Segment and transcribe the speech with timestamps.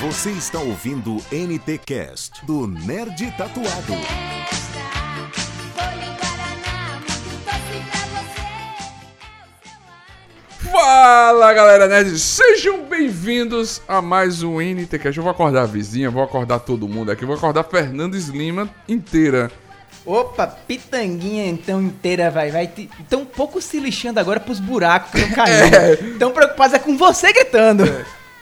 [0.00, 3.92] Você está ouvindo o NT Cast do Nerd Tatuado.
[10.72, 15.18] Fala galera nerd, sejam bem-vindos a mais um NTCast.
[15.18, 19.52] Eu vou acordar a vizinha, vou acordar todo mundo aqui, vou acordar Fernandes Lima inteira.
[20.06, 22.70] Opa, pitanguinha então inteira, vai, vai.
[23.06, 25.76] Tão pouco se lixando agora pros buracos que estão caindo.
[25.76, 25.96] É.
[26.18, 27.84] Tão preocupados é com você gritando.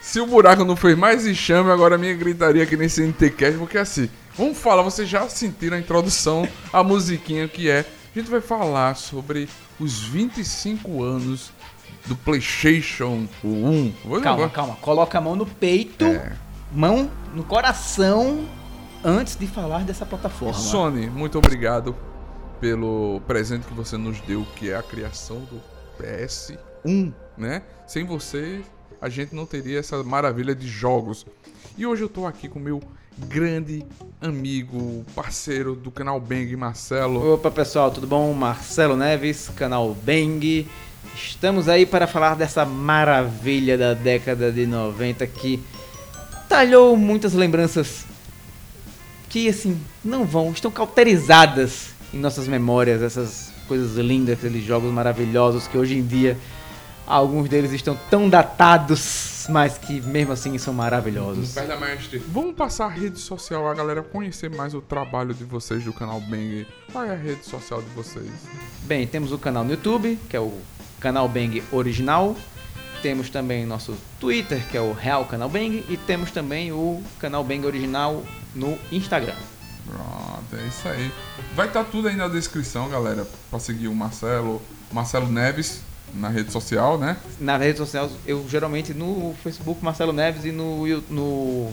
[0.01, 3.77] Se o buraco não fez mais enxame, agora a minha gritaria aqui nesse NTCast, porque
[3.79, 7.84] assim, vamos falar, vocês já sentiram a introdução, a musiquinha que é.
[8.15, 9.48] A gente vai falar sobre
[9.79, 11.52] os 25 anos
[12.07, 13.93] do PlayStation 1.
[14.05, 14.77] Vou- Calma, calma.
[14.80, 16.33] Coloca a mão no peito, É.
[16.73, 18.49] mão no coração,
[19.05, 20.55] antes de falar dessa plataforma.
[20.55, 21.95] Sony, muito obrigado
[22.60, 25.60] pelo presente que você nos deu, que é a criação do
[26.02, 27.62] PS1, né?
[27.87, 28.62] Sem você,
[29.01, 31.24] a gente não teria essa maravilha de jogos.
[31.77, 32.82] E hoje eu tô aqui com meu
[33.16, 33.85] grande
[34.21, 37.35] amigo, parceiro do canal Bang, Marcelo.
[37.35, 38.32] Opa pessoal, tudo bom?
[38.32, 40.66] Marcelo Neves, canal Bang.
[41.15, 45.62] Estamos aí para falar dessa maravilha da década de 90 que
[46.49, 48.05] talhou muitas lembranças
[49.29, 55.66] que assim não vão, estão cauterizadas em nossas memórias, essas coisas lindas, aqueles jogos maravilhosos
[55.66, 56.37] que hoje em dia
[57.09, 61.52] alguns deles estão tão datados, mas que mesmo assim são maravilhosos.
[61.52, 62.18] Perda Mestre.
[62.18, 66.20] Vamos passar a rede social, a galera conhecer mais o trabalho de vocês do canal
[66.20, 66.66] Bang.
[66.92, 68.31] Qual é a rede social de vocês?
[68.82, 70.53] Bem, temos o canal no YouTube, que é o
[71.00, 72.37] canal Bang original.
[73.00, 75.84] Temos também nosso Twitter, que é o Real Canal Bang.
[75.88, 78.22] E temos também o canal Bang original
[78.54, 79.37] no Instagram.
[79.87, 81.10] Pronto, é isso aí.
[81.54, 84.60] Vai estar tudo aí na descrição, galera, pra seguir o Marcelo,
[84.93, 85.81] Marcelo Neves
[86.14, 87.16] na rede social, né?
[87.38, 91.70] Na rede social, eu geralmente no Facebook Marcelo Neves e no, no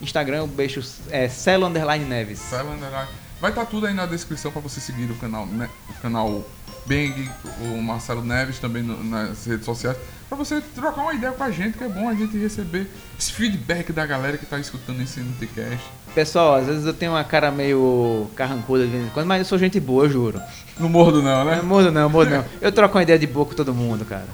[0.00, 2.40] Instagram eu deixo é, Celo Underline Neves.
[2.40, 3.25] Marcelo Underline.
[3.40, 5.68] Vai estar tudo aí na descrição pra você seguir o canal, né?
[5.90, 6.42] O canal
[6.86, 7.28] Bang,
[7.60, 9.96] o Marcelo Neves também no- nas redes sociais,
[10.28, 12.88] pra você trocar uma ideia com a gente, que é bom a gente receber
[13.18, 15.84] esse feedback da galera que tá escutando esse NTCast.
[16.14, 19.44] Pessoal, às vezes eu tenho uma cara meio carrancuda de vez em quando, mas eu
[19.44, 20.40] sou gente boa, eu juro.
[20.78, 21.56] Não mordo não, né?
[21.56, 22.44] Não mudo não, mudo não.
[22.60, 24.26] Eu troco uma ideia de boa com todo mundo, cara.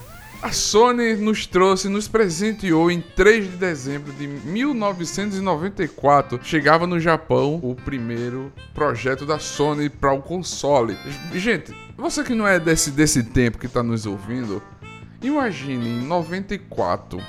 [0.43, 6.41] A Sony nos trouxe, nos presenteou em 3 de dezembro de 1994.
[6.43, 10.99] Chegava no Japão o primeiro projeto da Sony para o console.
[11.33, 14.61] Gente, você que não é desse, desse tempo que está nos ouvindo,
[15.23, 17.23] imagine em 94.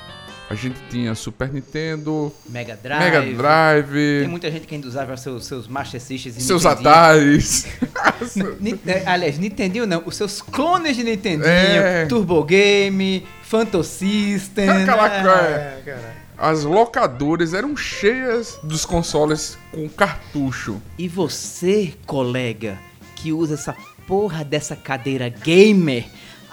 [0.54, 3.02] A gente tinha Super Nintendo, Mega Drive.
[3.02, 6.88] Mega Tem Drive, muita gente que ainda usava seus, seus Master Systems e seus Nintendinho.
[6.90, 7.66] Ataris.
[8.60, 12.06] Ni- é, Aliás, Nintendinho não, os seus clones de Nintendinho, É.
[12.06, 14.68] Turbo Game, Phantom System.
[14.70, 15.22] Aquela né?
[15.22, 15.82] coisa.
[15.84, 16.14] cara.
[16.38, 20.80] As locadoras eram cheias dos consoles com cartucho.
[20.96, 22.78] E você, colega,
[23.16, 23.74] que usa essa
[24.06, 26.04] porra dessa cadeira gamer,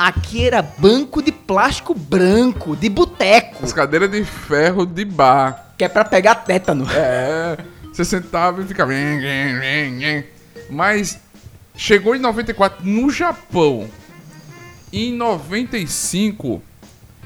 [0.07, 5.73] aqui era banco de plástico branco, de boteco, As cadeiras de ferro de bar.
[5.77, 6.87] que é pra pegar tétano.
[6.91, 7.57] É,
[7.91, 8.91] você sentava e ficava.
[10.69, 11.19] Mas
[11.75, 13.87] chegou em 94 no Japão.
[14.93, 16.61] Em 95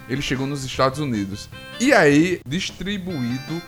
[0.07, 1.49] ele chegou nos Estados Unidos.
[1.79, 3.61] E aí, distribuído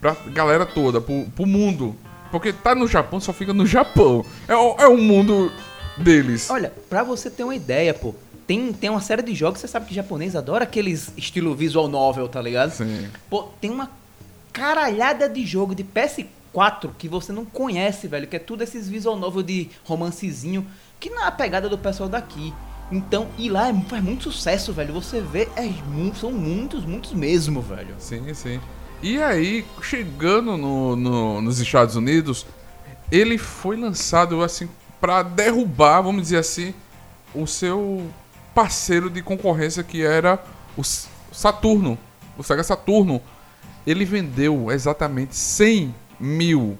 [0.00, 1.96] pra galera toda, pro, pro mundo.
[2.30, 4.24] Porque tá no Japão, só fica no Japão.
[4.46, 5.50] É, é o mundo
[5.96, 6.50] deles.
[6.50, 8.14] Olha, pra você ter uma ideia, pô,
[8.48, 12.26] tem, tem uma série de jogos, você sabe que japonês adora aqueles estilo visual novel,
[12.28, 12.72] tá ligado?
[12.72, 13.06] Sim.
[13.30, 13.90] Pô, tem uma
[14.52, 19.16] caralhada de jogo de PS4 que você não conhece, velho, que é tudo esses visual
[19.16, 20.66] novel de romancezinho,
[20.98, 22.52] que não é a pegada do pessoal daqui.
[22.90, 24.94] Então, e lá é, faz muito sucesso, velho.
[24.94, 25.70] Você vê, é,
[26.18, 27.94] são muitos, muitos mesmo, velho.
[27.98, 28.58] Sim, sim.
[29.02, 32.46] E aí, chegando no, no- nos Estados Unidos,
[33.12, 34.68] ele foi lançado assim
[35.00, 36.74] pra derrubar, vamos dizer assim,
[37.34, 38.06] o seu
[38.58, 40.36] parceiro de concorrência que era
[40.76, 40.82] o
[41.30, 41.96] Saturno,
[42.36, 43.22] o Sega Saturno.
[43.86, 46.76] Ele vendeu exatamente 100 mil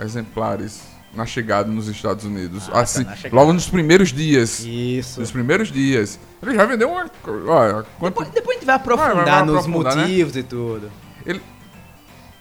[0.00, 0.80] exemplares
[1.14, 2.66] na chegada nos Estados Unidos.
[2.70, 3.36] Ah, tá, assim, chegada.
[3.36, 4.60] logo nos primeiros dias.
[4.60, 5.20] Isso.
[5.20, 6.18] Nos primeiros dias.
[6.42, 7.10] Ele já vendeu uma.
[7.46, 10.02] Olha, quanto, Depois, depois a gente vai aprofundar Vai, vai, vai nos aprofundar, né?
[10.04, 10.90] motivos e tudo.
[11.26, 11.42] Ele...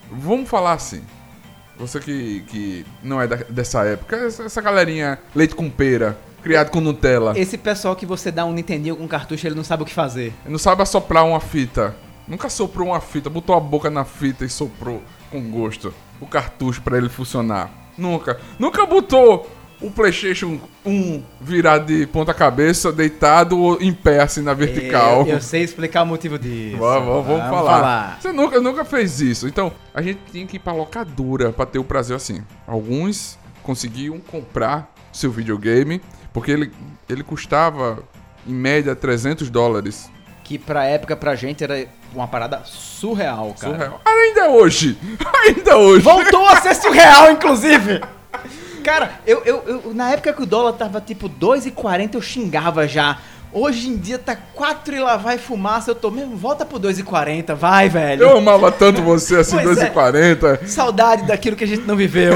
[0.09, 1.03] Vamos falar assim.
[1.77, 6.71] Você que, que não é da- dessa época, essa, essa galerinha leite com pera, criado
[6.71, 9.85] com Nutella, Esse pessoal que você dá um Nintendinho com cartucho, ele não sabe o
[9.85, 10.33] que fazer.
[10.45, 11.95] não sabe assoprar uma fita.
[12.27, 15.01] Nunca soprou uma fita, botou a boca na fita e soprou
[15.31, 17.71] com gosto o cartucho pra ele funcionar.
[17.97, 18.39] Nunca.
[18.57, 19.49] Nunca botou
[19.81, 25.21] o PlayStation 1 virado de ponta cabeça, deitado em pé assim na vertical.
[25.21, 26.77] Eu, eu sei explicar o motivo disso.
[26.77, 28.19] Vamos, vamos, vamos falar.
[28.19, 29.47] Você nunca, nunca fez isso.
[29.47, 32.43] Então, a gente tinha que ir pra locadora pra ter o prazer assim.
[32.67, 36.01] Alguns conseguiam comprar seu videogame,
[36.33, 36.71] porque ele,
[37.07, 37.99] ele custava,
[38.47, 40.09] em média, 300 dólares.
[40.43, 43.73] Que pra época, pra gente, era uma parada surreal, cara.
[43.73, 44.01] Surreal.
[44.05, 44.97] Ainda hoje!
[45.45, 46.01] Ainda hoje!
[46.03, 48.01] Voltou a ser surreal, inclusive!
[48.83, 53.17] Cara, eu, eu, eu- na época que o dólar tava tipo 2,40 eu xingava já.
[53.51, 57.55] Hoje em dia tá 4 e lá vai fumaça, eu tô mesmo, volta pro 2,40,
[57.55, 58.21] vai, velho.
[58.23, 59.89] Eu amava tanto você assim, Pois é.
[59.91, 60.65] 2,40.
[60.67, 62.33] Saudade daquilo que a gente não viveu.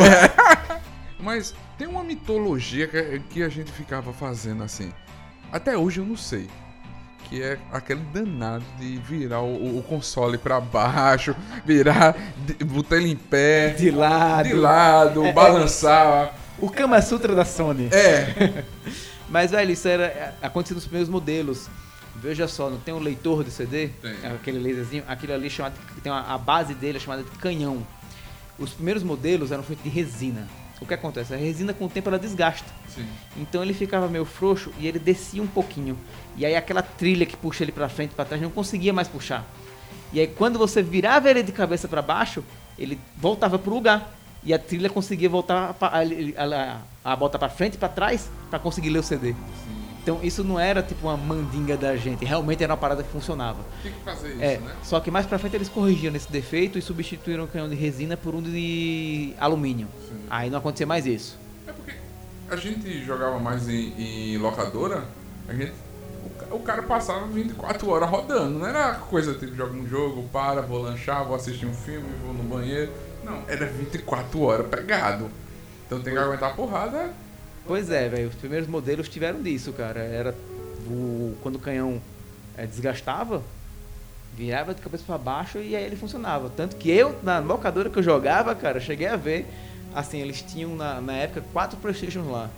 [1.19, 4.89] Mas tem uma mitologia que, que a gente ficava fazendo assim.
[5.51, 6.47] Até hoje eu não sei.
[7.29, 11.35] Que é aquele danado de virar o, o console pra baixo,
[11.65, 12.15] virar,
[12.45, 14.47] de- botar ele em pé, De lado.
[14.47, 15.33] de lado, É, é.
[15.33, 16.33] balançar.
[16.57, 17.89] O Kama Sutra da Sony.
[17.91, 18.63] É,
[19.27, 21.67] Mas, velho, isso era aconteceu nos primeiros modelos.
[22.15, 23.89] Veja só, não tem um leitor de CD?
[24.01, 24.13] Tem.
[24.31, 27.85] Aquele laserzinho, aquilo ali chamado, tem uma, a base dele é chamada de canhão.
[28.57, 30.47] Os primeiros modelos eram feitos de resina.
[30.81, 31.33] O que acontece?
[31.33, 32.67] A resina com o tempo ela desgasta.
[32.93, 33.05] sim.
[33.37, 35.97] Então ele ficava meio frouxo e ele descia um pouquinho.
[36.35, 39.07] E aí aquela trilha que puxa ele pra frente e pra trás não conseguia mais
[39.07, 39.45] puxar.
[40.11, 42.43] E aí quando você virava ele de cabeça pra baixo,
[42.77, 44.13] ele voltava pro lugar.
[44.43, 48.29] E a trilha conseguia voltar a, a, a, a volta pra frente e pra trás
[48.49, 49.33] pra conseguir ler o CD.
[50.03, 53.59] Então isso não era tipo uma mandinga da gente, realmente era uma parada que funcionava.
[53.81, 54.75] Tem que fazer isso, É, né?
[54.83, 58.17] só que mais pra frente eles corrigiram esse defeito e substituíram o canhão de resina
[58.17, 59.87] por um de alumínio.
[60.09, 60.15] Sim.
[60.29, 61.37] Aí não acontecia mais isso.
[61.65, 61.93] É porque
[62.49, 63.93] a gente jogava mais em,
[64.33, 65.05] em locadora,
[65.47, 65.71] a gente.
[66.25, 70.23] O, ca- o cara passava 24 horas rodando, não era coisa tipo, joga um jogo,
[70.33, 72.91] para, vou lanchar, vou assistir um filme, vou no banheiro.
[73.23, 75.29] Não, era 24 horas pegado.
[75.87, 77.13] Então tem que aguentar a porrada.
[77.65, 78.29] Pois é, velho.
[78.29, 79.99] Os primeiros modelos tiveram disso, cara.
[79.99, 80.35] Era
[80.87, 82.01] o, quando o canhão
[82.57, 83.41] eh, desgastava,
[84.35, 86.51] virava de cabeça pra baixo e aí ele funcionava.
[86.55, 89.47] Tanto que eu, na locadora que eu jogava, cara, cheguei a ver,
[89.95, 92.49] assim, eles tinham na, na época quatro Playstations lá.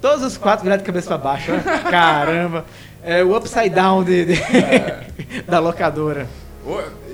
[0.00, 1.52] Todos os quatro virados de cabeça pra baixo.
[1.90, 2.64] Caramba!
[3.02, 6.26] É o upside down de, de- da locadora.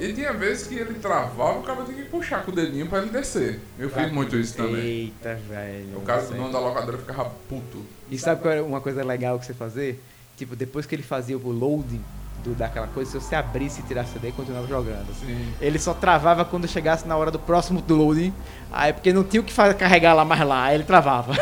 [0.01, 3.01] E tinha vezes que ele travava, o cara tinha que puxar com o dedinho pra
[3.01, 3.61] ele descer.
[3.79, 4.81] Eu fiz muito isso também.
[4.81, 5.99] Eita, velho.
[5.99, 7.85] O cara do dono da locadora ficava puto.
[8.11, 10.03] E sabe qual era uma coisa legal que você fazer?
[10.37, 12.03] Tipo, depois que ele fazia o loading
[12.43, 15.11] do, daquela coisa, se você abrisse e tirasse o CD, continuava jogando.
[15.11, 15.55] Assim.
[15.61, 18.33] Ele só travava quando chegasse na hora do próximo loading.
[18.71, 21.35] Aí, porque não tinha o que fazer, carregar lá mais lá, aí ele travava.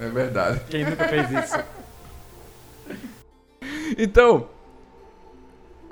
[0.00, 0.60] É verdade.
[0.68, 1.58] Quem nunca fez isso?
[3.96, 4.48] Então,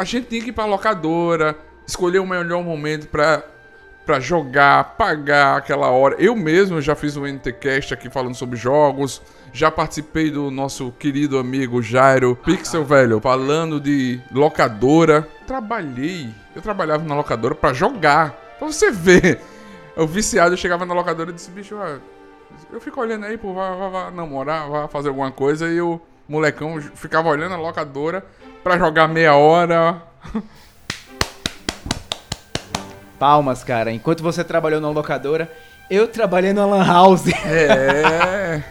[0.02, 1.56] a gente tinha que ir pra locadora,
[1.86, 3.40] escolher o melhor momento pra,
[4.04, 6.16] pra jogar, pagar aquela hora.
[6.18, 9.22] Eu mesmo já fiz um NTCast aqui falando sobre jogos,
[9.52, 15.28] já participei do nosso querido amigo Jairo Pixel, velho, falando de locadora.
[15.46, 19.40] Trabalhei, eu trabalhava na locadora pra jogar, pra você ver.
[19.96, 21.76] Eu viciado, chegava na locadora e disse, bicho,
[22.72, 26.00] eu fico olhando aí, pô, vai, vai, vai namorar, vai fazer alguma coisa, e o
[26.28, 28.24] molecão ficava olhando a locadora
[28.62, 30.02] pra jogar meia hora.
[33.18, 33.90] Palmas, cara.
[33.90, 35.50] Enquanto você trabalhou na locadora,
[35.90, 37.28] eu trabalhei na Lan House.
[37.28, 38.62] É.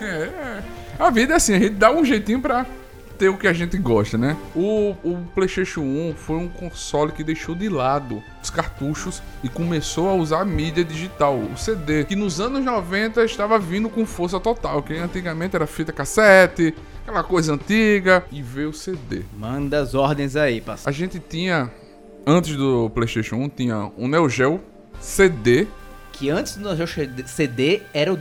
[0.00, 0.62] é.
[0.98, 2.66] A vida é assim, a gente dá um jeitinho pra
[3.20, 4.34] ter o que a gente gosta, né?
[4.56, 10.08] O, o PlayStation 1 foi um console que deixou de lado os cartuchos e começou
[10.08, 14.40] a usar a mídia digital, o CD, que nos anos 90 estava vindo com força
[14.40, 19.20] total, que antigamente era fita cassete, aquela coisa antiga, e veio o CD.
[19.36, 20.88] Manda as ordens aí, parceiro.
[20.88, 21.70] A gente tinha,
[22.26, 24.62] antes do PlayStation 1, tinha um Neo Geo
[24.98, 25.66] CD,
[26.20, 28.18] Que antes do Neo Geo CD era um,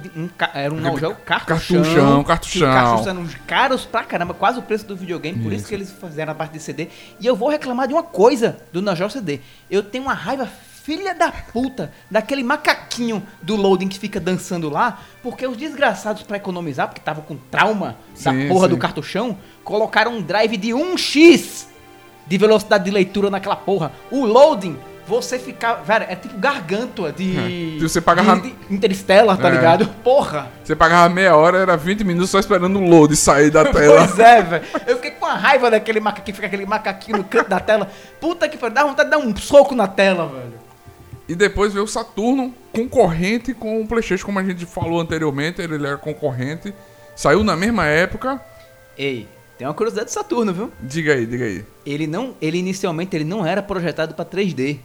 [0.53, 1.83] era um Neo Geo cartuchão.
[1.83, 2.71] Cartuchão, cartuchão.
[2.73, 5.67] Cartuchos eram caros pra caramba, quase o preço do videogame, por isso Isso.
[5.67, 6.87] que eles fizeram a parte de CD.
[7.19, 9.41] E eu vou reclamar de uma coisa do Neo Geo CD.
[9.69, 10.47] Eu tenho uma raiva
[10.81, 16.37] filha da puta daquele macaquinho do loading que fica dançando lá, porque os desgraçados pra
[16.37, 18.75] economizar, porque estavam com trauma da Sim, porra sim.
[18.75, 21.65] do cartuchão, colocaram um drive de 1x
[22.25, 23.91] de velocidade de leitura naquela porra.
[24.09, 24.77] O loading,
[25.09, 25.75] você ficar.
[25.83, 27.75] Velho, é tipo gargantua de.
[27.75, 27.79] É.
[27.81, 29.51] Você pagava- de, de Interstellar, tá É.
[29.51, 29.87] ligado?
[30.03, 30.47] Porra!
[30.63, 34.05] Você pagava meia hora, era 20 minutos só esperando o load sair da tela.
[34.07, 34.63] Pois é, velho.
[34.87, 37.89] Eu fiquei com uma raiva daquele macaquinho, fica aquele macaquinho no canto da tela.
[38.21, 40.53] Puta que pariu, dá vontade de dar um soco na tela, velho.
[41.27, 45.75] E depois veio o Saturno, concorrente com o PlayStation, como a gente falou anteriormente, ele
[45.85, 46.73] era concorrente.
[47.15, 48.41] Saiu na mesma época.
[48.97, 50.71] Ei, tem uma curiosidade do Saturno, viu?
[50.81, 51.63] Diga aí, diga aí.
[51.85, 54.79] Ele não, ele inicialmente ele não era projetado pra 3D.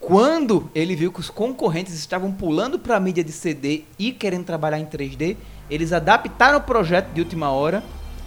[0.00, 4.78] Quando ele viu que os concorrentes estavam pulando pra mídia de CD e querendo trabalhar
[4.78, 5.36] em 3D,
[5.70, 7.80] Eles adaptaram o projeto de última hora,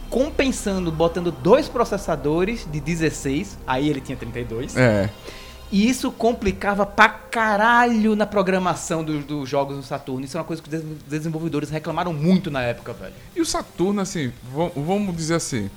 [0.09, 4.77] compensando, botando dois processadores de 16, aí ele tinha 32.
[4.77, 5.09] É.
[5.71, 10.23] E isso complicava pra caralho na programação dos, dos jogos no Saturno.
[10.23, 13.13] Isso é uma coisa que os des- desenvolvedores reclamaram muito na época, velho.
[13.35, 15.69] E o Saturno, assim, va- vamos dizer assim,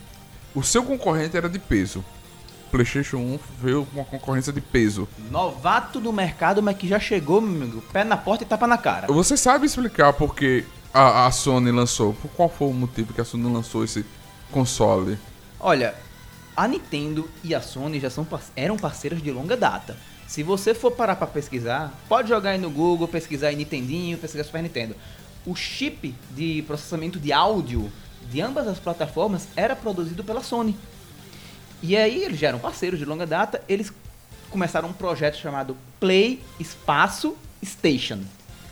[0.54, 2.04] o seu concorrente era de peso.
[2.70, 5.08] PlayStation 1 veio com uma concorrência de peso.
[5.30, 8.78] Novato no mercado, mas que já chegou, meu amigo, pé na porta e tapa na
[8.78, 9.06] cara.
[9.08, 12.14] Você sabe explicar por que a, a Sony lançou?
[12.14, 14.04] Por qual foi o motivo que a Sony lançou esse
[14.50, 15.18] console?
[15.60, 15.94] Olha,
[16.56, 19.96] a Nintendo e a Sony já são, eram parceiras de longa data.
[20.26, 24.44] Se você for parar pra pesquisar, pode jogar aí no Google, pesquisar em Nintendinho, pesquisar
[24.44, 24.96] Super Nintendo.
[25.46, 27.90] O chip de processamento de áudio
[28.30, 30.76] de ambas as plataformas era produzido pela Sony.
[31.82, 33.92] E aí eles já eram parceiros de longa data, eles
[34.50, 38.20] começaram um projeto chamado Play Espaço Station.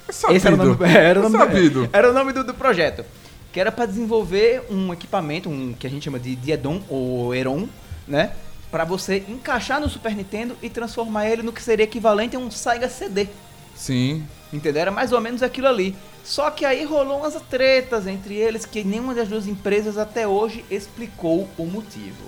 [0.09, 0.37] É sabido.
[0.37, 1.89] Esse era o nome, do- era o É nome, sabido.
[1.93, 3.05] Era o nome do, do projeto.
[3.53, 7.69] Que era para desenvolver um equipamento, um que a gente chama de Diedon ou Eron,
[8.07, 8.33] né?
[8.71, 12.51] Para você encaixar no Super Nintendo e transformar ele no que seria equivalente a um
[12.51, 13.29] Sega CD.
[13.77, 14.27] Sim.
[14.53, 14.83] Entendeu?
[14.83, 15.95] Era mais ou menos aquilo ali.
[16.25, 20.65] Só que aí rolou umas tretas entre eles que nenhuma das duas empresas até hoje
[20.71, 22.25] explicou o motivo.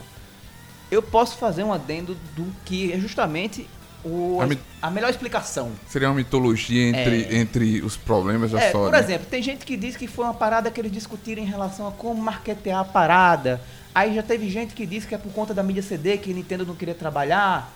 [0.91, 3.69] Eu posso fazer um adendo do que é justamente
[4.05, 5.73] o, A a melhor explicação.
[5.89, 7.37] Seria uma mitologia entre, É.
[7.39, 8.91] entre os problemas da É, Sony.
[8.91, 11.89] por exemplo, tem gente que diz que foi uma parada que eles discutiram em relação
[11.89, 13.61] a como marketear a parada.
[13.93, 16.65] Aí já teve gente que diz que é por conta da mídia CD que Nintendo
[16.65, 17.73] não queria trabalhar.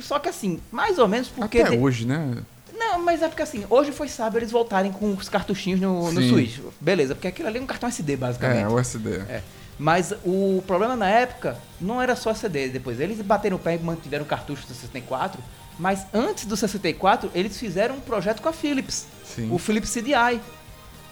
[0.00, 1.60] Só que assim, mais ou menos porque.
[1.60, 2.38] Até de- hoje, né?
[2.74, 6.22] Não, mas é porque assim, hoje foi sábio eles voltarem com os cartuchinhos no, no.
[6.28, 6.58] Switch.
[6.80, 8.62] Beleza, porque aquilo ali é um cartão SD, basicamente.
[8.64, 9.10] É, o SD.
[9.28, 9.42] É.
[9.80, 12.68] Mas o problema na época não era só CD.
[12.68, 15.42] Depois eles bateram o pé e mantiveram o cartucho do 64.
[15.78, 19.06] Mas antes do 64, eles fizeram um projeto com a Philips.
[19.24, 19.50] Sim.
[19.50, 20.38] O Philips CDI.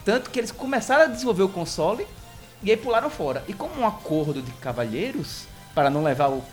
[0.05, 2.05] Tanto que eles começaram a desenvolver o console
[2.61, 3.43] e aí pularam fora.
[3.47, 6.43] E como um acordo de cavalheiros, para não levar o.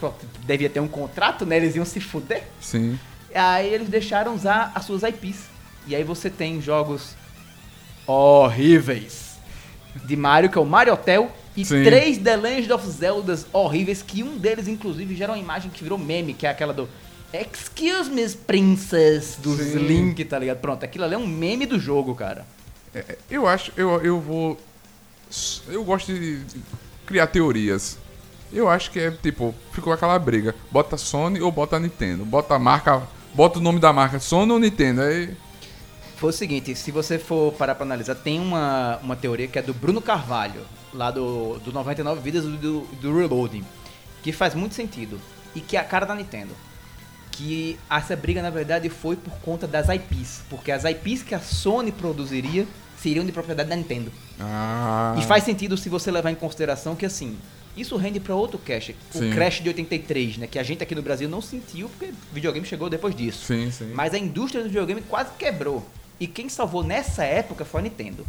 [0.46, 1.58] Devia ter um contrato, né?
[1.58, 2.44] Eles iam se fuder.
[2.62, 2.98] Sim.
[3.34, 5.50] Aí eles deixaram usar as suas IPs.
[5.86, 7.14] E aí você tem jogos
[8.06, 9.36] horríveis
[10.06, 11.82] de Mario, que é o Mario Hotel, e Sim.
[11.82, 15.98] três The Legend of Zeldas horríveis, que um deles, inclusive, gera uma imagem que virou
[15.98, 16.88] meme, que é aquela do
[17.32, 19.78] Excuse me, Princess, dos Sim.
[19.78, 20.58] Link, tá ligado?
[20.58, 22.46] Pronto, aquilo ali é um meme do jogo, cara.
[22.94, 24.58] É, Eu acho, eu, eu vou.
[25.68, 26.40] Eu gosto de
[27.04, 27.98] criar teorias.
[28.52, 30.54] Eu acho que é tipo, ficou aquela briga.
[30.70, 32.24] Bota Sony ou bota Nintendo.
[32.24, 33.02] Bota a marca.
[33.34, 35.02] Bota o nome da marca, Sony ou Nintendo.
[35.02, 35.36] Aí.
[36.16, 39.62] Foi o seguinte, se você for parar pra analisar, tem uma, uma teoria que é
[39.62, 40.62] do Bruno Carvalho,
[40.96, 43.64] lá do, do 99 Vidas do, do, Reloading,
[44.22, 45.20] que faz muito sentido,
[45.54, 46.54] e que é a cara da Nintendo.
[47.30, 51.40] Que essa briga, na verdade, foi por conta das IPs, porque as IPs que a
[51.40, 52.66] Sony produziria
[52.98, 54.10] seriam de propriedade da Nintendo.
[54.40, 55.14] Ah.
[55.18, 57.36] E faz sentido se você levar em consideração que, assim,
[57.76, 59.30] isso rende pra outro Crash, o Sim.
[59.32, 62.88] Crash de 83, né, que a gente aqui no Brasil não sentiu, porque videogame chegou
[62.88, 63.44] depois disso.
[63.44, 63.92] Sim, sim.
[63.94, 65.86] Mas a indústria do videogame quase quebrou.
[66.18, 68.26] E quem salvou nessa época foi a Nintendo.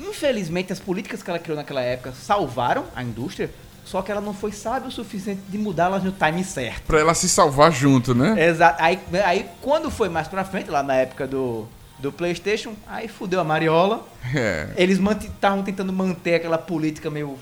[0.00, 3.50] Infelizmente, as políticas que ela criou naquela época salvaram a indústria,
[3.84, 6.84] só que ela não foi sábia o suficiente de mudá-las no time certo.
[6.84, 8.48] Pra ela se salvar junto, né?
[8.48, 8.82] Exato.
[8.82, 13.40] Aí, aí quando foi mais pra frente, lá na época do, do PlayStation, aí fudeu
[13.40, 14.06] a Mariola.
[14.34, 14.68] É.
[14.76, 17.38] Eles estavam tentando manter aquela política meio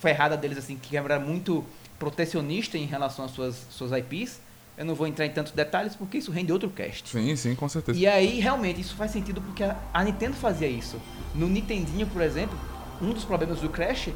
[0.00, 1.64] ferrada deles, assim, que era muito
[1.98, 4.40] protecionista em relação às suas, suas IPs.
[4.80, 7.06] Eu não vou entrar em tantos detalhes porque isso rende outro cast.
[7.06, 7.98] Sim, sim, com certeza.
[7.98, 10.96] E aí, realmente, isso faz sentido porque a, a Nintendo fazia isso.
[11.34, 12.58] No Nintendinho, por exemplo,
[12.98, 14.08] um dos problemas do Crash,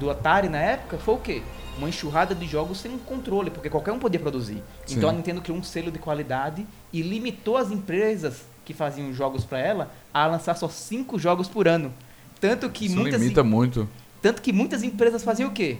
[0.00, 1.42] do Atari na época, foi o quê?
[1.78, 4.60] Uma enxurrada de jogos sem controle, porque qualquer um podia produzir.
[4.84, 4.96] Sim.
[4.96, 9.44] Então a Nintendo criou um selo de qualidade e limitou as empresas que faziam jogos
[9.44, 11.94] para ela a lançar só cinco jogos por ano.
[12.40, 13.88] Tanto que Isso muitas limita muito.
[14.20, 15.78] tanto que muitas empresas faziam o quê?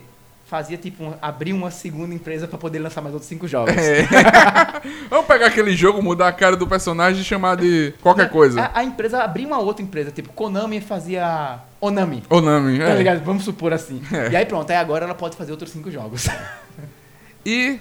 [0.53, 3.75] Fazia tipo um, abrir uma segunda empresa para poder lançar mais outros cinco jogos.
[3.75, 4.03] É.
[5.09, 8.61] Vamos pegar aquele jogo, mudar a cara do personagem e chamar de qualquer coisa.
[8.61, 12.21] A, a empresa abria uma outra empresa, tipo Konami fazia Onami.
[12.29, 12.95] Onami, Tá é.
[12.95, 13.23] ligado?
[13.23, 13.99] Vamos supor assim.
[14.13, 14.29] É.
[14.29, 16.27] E aí pronto, aí agora ela pode fazer outros cinco jogos.
[17.43, 17.79] E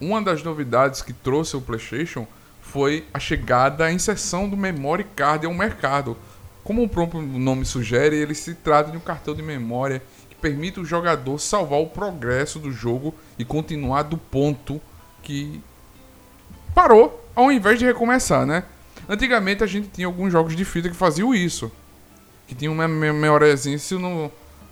[0.00, 2.24] uma das novidades que trouxe o PlayStation
[2.60, 6.16] foi a chegada, a inserção do memory card ao mercado.
[6.62, 10.00] Como o próprio nome sugere, ele se trata de um cartão de memória
[10.42, 14.80] permite o jogador salvar o progresso do jogo e continuar do ponto
[15.22, 15.62] que
[16.74, 18.64] parou, ao invés de recomeçar, né?
[19.08, 21.70] Antigamente a gente tinha alguns jogos de fita que faziam isso.
[22.46, 23.94] Que tinha uma memóriazinha, se.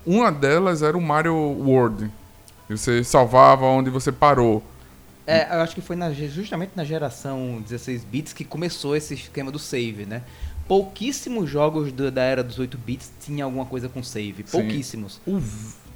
[0.04, 2.10] Uma delas era o Mario World.
[2.68, 4.62] Você salvava onde você parou.
[5.26, 9.50] É, eu acho que foi na- justamente na geração 16 bits que começou esse esquema
[9.52, 10.22] do save, né?
[10.70, 14.44] Pouquíssimos jogos do- da era dos 8 bits tinha alguma coisa com save.
[14.46, 14.52] Sim.
[14.58, 15.20] Pouquíssimos.
[15.26, 15.42] O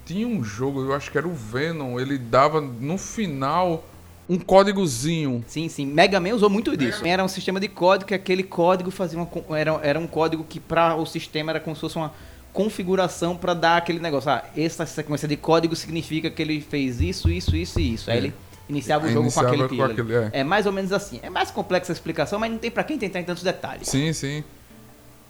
[0.04, 3.84] tinha um jogo, eu acho que era o Venom, ele dava no final
[4.28, 5.44] um códigozinho.
[5.46, 5.86] Sim, sim.
[5.86, 7.06] Mega Man usou muito disso.
[7.06, 9.28] Era um sistema de código que aquele código fazia uma.
[9.56, 12.12] Era, era um código que para o sistema era como se fosse uma
[12.52, 14.28] configuração para dar aquele negócio.
[14.28, 18.10] Ah, essa sequência de código significa que ele fez isso, isso, isso e isso.
[18.10, 18.20] Aí É.
[18.20, 18.34] ele
[18.68, 20.30] iniciava o Aí jogo iniciava com aquele com aquele- é.
[20.40, 20.44] é.
[20.44, 21.20] mais ou menos assim.
[21.22, 23.88] É mais complexa a explicação, mas não tem pra quem tentar em tantos detalhes.
[23.88, 24.42] Sim, sim.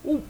[0.05, 0.21] O-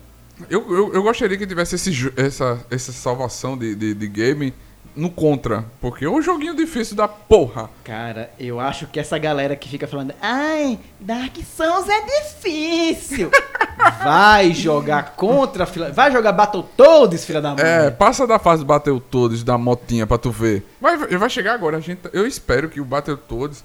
[0.51, 4.53] eu, eu, eu gostaria que tivesse esse, essa, essa salvação de, de, de game
[4.97, 5.65] no contra.
[5.81, 7.71] Porque é um joguinho difícil da porra.
[7.85, 13.31] Cara, eu acho que essa galera que fica falando, ai, Dark Souls é difícil.
[14.03, 15.91] vai jogar contra, fila...
[15.91, 17.65] vai jogar Battletoads, filha da mãe.
[17.65, 20.65] É, passa da fase Battle Todos da motinha pra tu ver.
[20.81, 21.77] Vai, vai chegar agora.
[21.77, 23.65] A gente, eu espero que o Battle Todos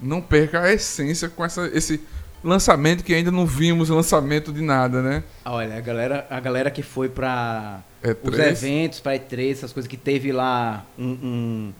[0.00, 2.00] não perca a essência com essa, esse
[2.42, 5.24] lançamento que ainda não vimos lançamento de nada, né?
[5.44, 9.88] Olha, a galera, a galera que foi pra É os eventos, pra E3, essas coisas
[9.88, 11.72] que teve lá um, um,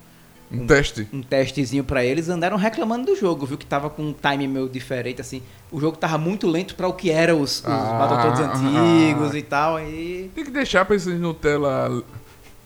[0.52, 1.06] um teste.
[1.12, 4.68] um testezinho pra eles, andaram reclamando do jogo, viu que tava com um time meio
[4.68, 5.42] diferente, assim.
[5.70, 9.38] O jogo tava muito lento pra o que eram os, os Ah, Battletoads antigos ah.
[9.38, 10.30] e tal, aí...
[10.34, 12.02] Tem que deixar pra esses Nutella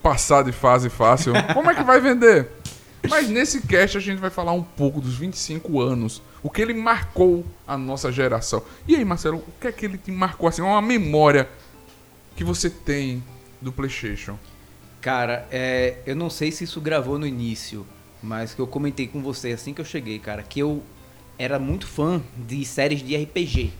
[0.01, 1.33] passar de fase fácil.
[1.53, 2.49] Como é que vai vender?
[3.09, 6.21] Mas nesse cast a gente vai falar um pouco dos 25 anos.
[6.43, 8.61] O que ele marcou a nossa geração.
[8.87, 10.61] E aí, Marcelo, o que é que ele te marcou assim?
[10.61, 11.49] Uma memória
[12.35, 13.23] que você tem
[13.61, 14.37] do PlayStation.
[14.99, 17.85] Cara, é, eu não sei se isso gravou no início,
[18.21, 20.83] mas que eu comentei com você assim que eu cheguei, cara, que eu
[21.37, 23.71] era muito fã de séries de RPG.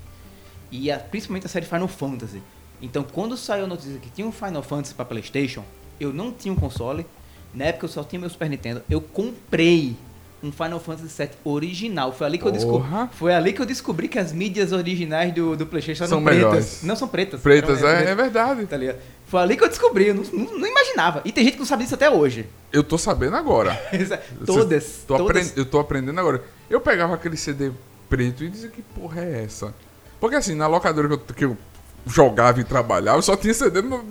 [0.72, 2.42] E a- principalmente a série Final Fantasy.
[2.82, 5.64] Então, quando saiu a notícia que tinha um Final Fantasy pra PlayStation,
[6.00, 7.06] eu não tinha um console.
[7.54, 8.82] Na época eu só tinha meu Super Nintendo.
[8.90, 9.96] Eu comprei
[10.44, 12.12] um Final Fantasy VII original.
[12.12, 12.82] Foi ali que eu descobri.
[12.90, 13.10] Porra.
[13.14, 16.44] Foi ali que eu descobri que as mídias originais do, do PlayStation São pretas.
[16.44, 16.84] melhores.
[16.84, 17.42] Não são pretas.
[17.42, 18.66] Pretas, eram- é, é verdade.
[18.66, 18.98] Tá ligado?
[19.26, 21.22] Foi ali que eu descobri, eu não, não- não imaginava.
[21.26, 22.46] E tem gente que não sabe disso até hoje.
[22.72, 23.74] Eu tô sabendo agora.
[24.46, 25.48] todas, Tô todas.
[25.48, 26.44] apren- Eu tô aprendendo agora.
[26.70, 27.72] Eu pegava aquele CD
[28.10, 29.74] preto e dizia que porra é essa?
[30.20, 31.58] Porque assim, na locadora que eu, que eu
[32.06, 34.04] jogava e trabalhava, eu só tinha CD no...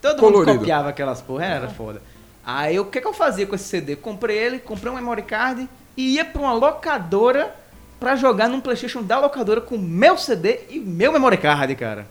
[0.00, 0.50] Todo colorido.
[0.52, 2.00] mundo copiava aquelas porra, era foda.
[2.44, 3.96] Aí o que, que eu fazia com esse CD?
[3.96, 7.54] Comprei ele, comprei um memory card e ia pra uma locadora
[7.98, 12.06] pra jogar num Playstation da locadora com meu CD e meu memory card, cara.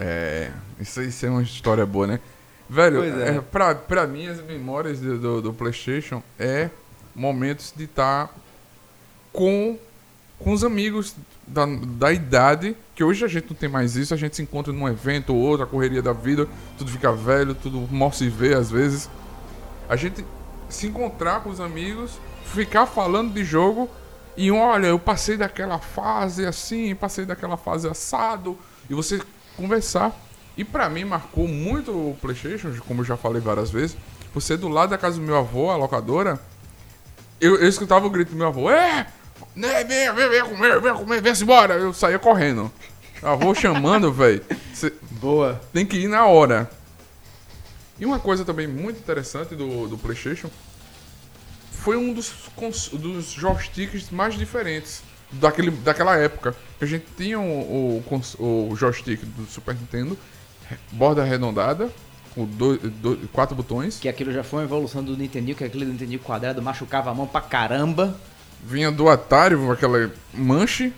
[0.00, 2.20] É, isso, isso é uma história boa, né?
[2.68, 3.36] Velho, Pois é.
[3.36, 3.40] é.
[3.40, 6.68] pra, pra mim as memórias do, do, do Playstation é
[7.14, 8.30] momentos de estar
[9.32, 9.78] com,
[10.38, 11.14] com os amigos
[11.46, 14.72] da, da idade, que hoje a gente não tem mais isso, a gente se encontra
[14.72, 18.54] num evento ou outro, a correria da vida, tudo fica velho, tudo mal se vê
[18.54, 19.08] às vezes.
[19.88, 20.24] A gente
[20.68, 23.88] se encontrar com os amigos, ficar falando de jogo
[24.36, 28.56] e olha, eu passei daquela fase assim, passei daquela fase assado,
[28.88, 29.20] e você
[29.56, 30.12] conversar.
[30.56, 33.96] E pra mim marcou muito o PlayStation, como eu já falei várias vezes,
[34.32, 36.38] por ser do lado da casa do meu avô, a locadora.
[37.40, 39.08] Eu, eu escutava o grito do meu avô: É!
[39.56, 41.74] Né, vem, vem, vem comer, vem comer, vem embora.
[41.74, 42.70] Eu saía correndo.
[43.20, 44.42] Meu avô chamando, velho.
[44.72, 45.60] Você Boa.
[45.72, 46.70] tem que ir na hora.
[47.98, 50.48] E uma coisa também muito interessante do, do PlayStation
[51.72, 52.32] foi um dos,
[52.92, 56.54] dos joysticks mais diferentes daquele, daquela época.
[56.80, 60.16] A gente tinha o, o, o joystick do Super Nintendo,
[60.92, 61.90] borda arredondada,
[62.34, 63.98] com dois, dois- quatro botões.
[63.98, 67.14] Que aquilo já foi uma evolução do Nintendo, que aquele do Nintendo quadrado machucava a
[67.14, 68.16] mão pra caramba.
[68.64, 70.92] Vinha do Atari, aquela manche,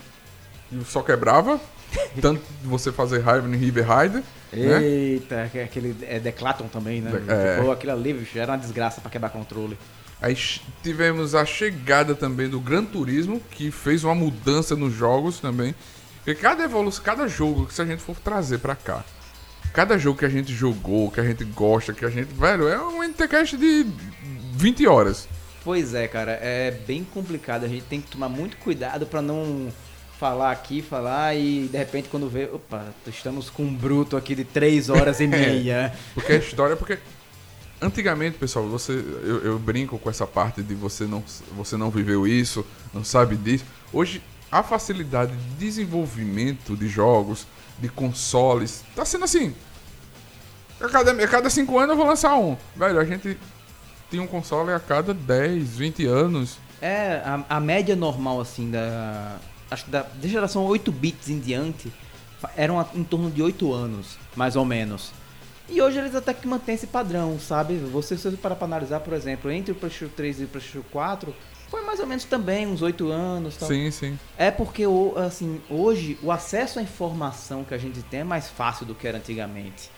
[0.73, 1.61] e só quebrava.
[2.21, 4.23] Tanto você fazer raiva no River Ride.
[4.53, 4.83] Né?
[4.83, 7.11] Eita, que- aquele é Declaton também, né?
[7.29, 7.63] É.
[7.63, 9.79] Pô, aquilo ali, bicho, era uma desgraça pra quebrar controle.
[10.21, 10.37] Aí
[10.83, 15.75] tivemos a chegada também do Gran Turismo, que fez uma mudança nos jogos também.
[16.17, 19.03] Porque cada evolução, cada jogo que se a gente for trazer pra cá,
[19.73, 22.35] cada jogo que a gente jogou, que a gente gosta, que a gente.
[22.35, 23.87] Velho, é um NTCast de
[24.53, 25.27] 20 horas.
[25.65, 27.65] Pois é, cara, é bem complicado.
[27.65, 29.69] A gente tem que tomar muito cuidado pra não
[30.21, 34.45] falar aqui, falar e de repente quando vê, opa, estamos com um bruto aqui de
[34.45, 35.95] 3 horas e meia.
[36.13, 36.99] Porque a história, porque
[37.81, 41.25] antigamente, pessoal, você eu, eu brinco com essa parte de você não
[41.57, 43.65] você não viveu isso, não sabe disso.
[43.91, 47.47] Hoje a facilidade de desenvolvimento de jogos,
[47.79, 49.55] de consoles, tá sendo assim.
[50.79, 52.59] A cada, a cada cinco anos eu vou lançar um.
[52.77, 53.39] Velho, a gente
[54.11, 56.59] tinha um console a cada 10, 20 anos.
[56.83, 59.39] É, a, a média normal, assim, da.
[59.71, 61.93] Acho que da, da geração 8 bits em diante,
[62.57, 65.13] eram em torno de 8 anos, mais ou menos.
[65.69, 67.77] E hoje eles até que mantêm esse padrão, sabe?
[67.77, 70.85] Você, se você parar pra analisar, por exemplo, entre o PlayStation 3 e o PlayStation
[70.91, 71.35] 4,
[71.71, 73.57] Foi mais ou menos também, uns oito anos.
[73.57, 73.69] Tal.
[73.69, 74.19] Sim, sim.
[74.37, 74.83] É porque,
[75.25, 79.07] assim, hoje o acesso à informação que a gente tem é mais fácil do que
[79.07, 79.89] era antigamente.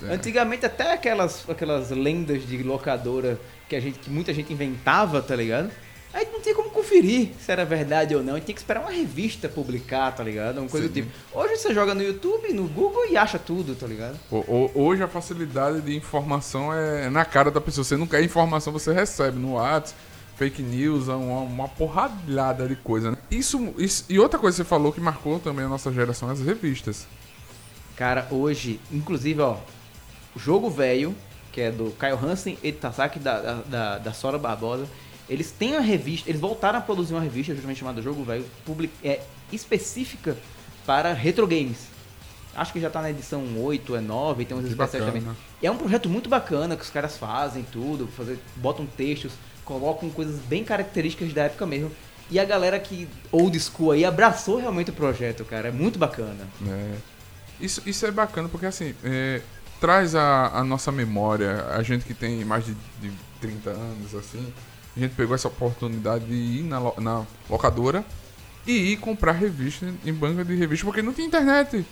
[0.00, 0.14] É.
[0.14, 5.34] Antigamente até aquelas, aquelas lendas de locadora que, a gente, que muita gente inventava, tá
[5.34, 5.68] ligado?
[6.16, 8.32] Aí não tinha como conferir se era verdade ou não.
[8.32, 10.58] A gente tinha que esperar uma revista publicar, tá ligado?
[10.58, 11.02] Uma coisa do Sim.
[11.02, 11.12] tipo.
[11.38, 14.18] Hoje você joga no YouTube, no Google e acha tudo, tá ligado?
[14.30, 17.84] Ho- ho- Hoje a facilidade de informação é na cara da pessoa.
[17.84, 20.00] Você não quer informação, você recebe no WhatsApp,
[20.38, 23.10] fake news, uma, uma porradilhada de coisa.
[23.10, 23.18] Né?
[23.30, 26.40] Isso, isso- E outra coisa que você falou que marcou também a nossa geração, as
[26.40, 27.06] revistas.
[27.94, 29.56] Cara, hoje, inclusive, ó,
[30.34, 31.14] o jogo velho,
[31.52, 34.86] que é do Caio Hansen e Tasaki da, da, da Sora Barbosa,
[35.28, 38.92] eles têm uma revista, eles voltaram a produzir uma revista justamente chamada Jogo Velho, public,
[39.02, 39.20] é,
[39.52, 40.36] específica
[40.84, 41.88] para retro games.
[42.54, 45.20] Acho que já tá na edição 8, é 9, tem uns Que especiais bacana.
[45.20, 45.36] também.
[45.60, 49.32] E é um projeto muito bacana que os caras fazem tudo, fazer, botam textos,
[49.64, 51.90] colocam coisas bem características da época mesmo.
[52.30, 55.68] E a galera que old school aí abraçou realmente o projeto, cara.
[55.68, 56.48] É muito bacana.
[56.66, 56.94] É.
[57.60, 59.42] Isso, isso é bacana porque assim, é,
[59.80, 64.52] traz a, a nossa memória, a gente que tem mais de, de 30 anos, assim,
[64.96, 68.04] a gente pegou essa oportunidade de ir na, lo- na locadora
[68.66, 71.84] e ir comprar revista em banca de revista, porque não tinha internet.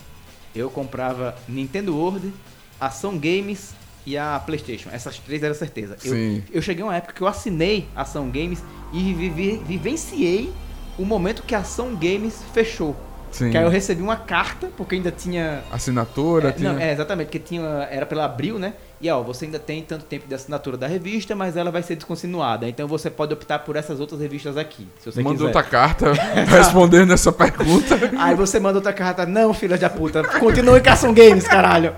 [0.55, 2.33] Eu comprava Nintendo World,
[2.81, 3.75] Ação Games
[4.07, 4.89] e a PlayStation.
[4.93, 5.97] Essas três era certeza.
[6.05, 6.43] Eu, Sim.
[6.53, 8.63] eu cheguei a uma época que eu assinei Ação Games
[8.93, 10.53] e vivi- vivenciei
[10.99, 12.97] o momento que a Ação Games fechou.
[13.33, 13.51] Sim.
[13.51, 15.65] Que aí eu recebi uma carta, porque ainda tinha.
[15.73, 16.73] Assinatura, É, tinha.
[16.73, 18.75] Não, é, exatamente, porque tinha, era pela Abril, né?
[19.05, 21.95] E ó, você ainda tem tanto tempo de assinatura da revista, mas ela vai ser
[21.95, 22.67] descontinuada.
[22.67, 25.45] Então você pode optar por essas outras revistas aqui, se você Manda quiser.
[25.45, 26.13] outra carta
[26.49, 27.99] respondendo essa pergunta.
[28.17, 31.95] Aí você manda outra carta, não, filha da puta, continue Ação Games, caralho.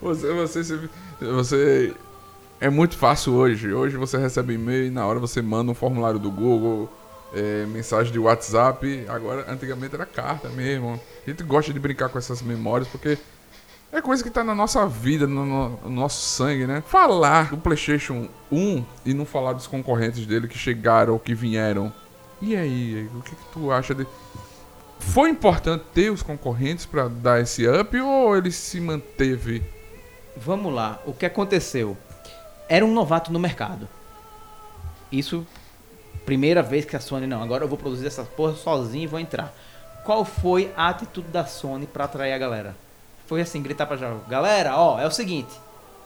[0.00, 0.88] Você, você,
[1.20, 1.92] você.
[2.60, 3.72] É muito fácil hoje.
[3.74, 6.88] Hoje você recebe e-mail e na hora você manda um formulário do Google,
[7.34, 9.04] é, mensagem de WhatsApp.
[9.08, 11.00] Agora, antigamente era carta mesmo.
[11.26, 13.18] A gente gosta de brincar com essas memórias porque
[13.92, 16.82] é coisa que tá na nossa vida, no, no- no nosso sangue, né?
[16.86, 21.92] Falar do PlayStation 1 e não falar dos concorrentes dele que chegaram ou que vieram.
[22.40, 24.06] E aí, o que, que tu acha de.
[25.00, 29.62] Foi importante ter os concorrentes pra dar esse up ou ele se manteve?
[30.36, 31.96] Vamos lá, o que aconteceu?
[32.68, 33.88] Era um novato no mercado.
[35.10, 35.46] Isso,
[36.26, 39.18] primeira vez que a Sony, não, agora eu vou produzir essa porra sozinho e vou
[39.18, 39.52] entrar.
[40.04, 42.76] Qual foi a atitude da Sony pra atrair a galera?
[43.28, 45.52] Foi assim, gritar pra geral, galera, ó, é o seguinte,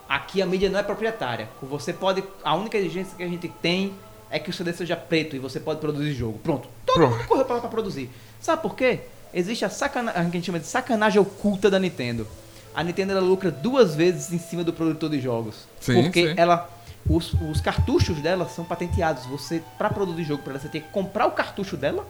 [0.08, 1.48] aqui a mídia não é proprietária.
[1.62, 3.94] Você pode, a única exigência que a gente tem
[4.28, 6.38] é que o CD seja preto e você pode produzir jogo.
[6.40, 7.16] Pronto, todo Pronto.
[7.16, 8.10] mundo correu pra lá pra produzir.
[8.40, 9.00] Sabe por quê?
[9.32, 12.26] Existe a sacanagem, a gente chama de sacanagem oculta da Nintendo.
[12.74, 15.68] A Nintendo ela lucra duas vezes em cima do produtor de jogos.
[15.80, 16.34] Sim, porque sim.
[16.36, 16.68] ela
[17.08, 19.26] os, os cartuchos dela são patenteados.
[19.26, 22.04] Você para produzir jogo para ela, você tem que comprar o cartucho dela,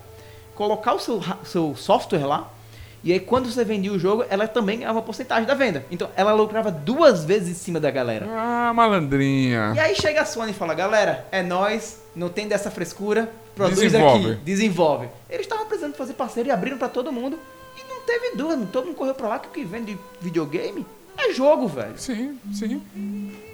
[0.55, 2.51] colocar o seu, seu software lá,
[3.05, 5.85] e aí quando você vendia o jogo, ela também ganhava uma porcentagem da venda.
[5.91, 8.27] Então ela lucrava duas vezes em cima da galera.
[8.29, 9.73] Ah, malandrinha.
[9.75, 13.79] E aí chega a Sony e fala, galera, é nós, não tem dessa frescura, produz
[13.81, 14.31] Desenvolve.
[14.33, 15.09] aqui, desenvolve.
[15.29, 17.39] Eles estavam precisando fazer parceiro e abriram pra todo mundo.
[17.77, 21.33] E não teve dúvida, todo mundo correu pra lá que o que vende videogame é
[21.33, 21.99] jogo, velho.
[21.99, 22.83] Sim, sim.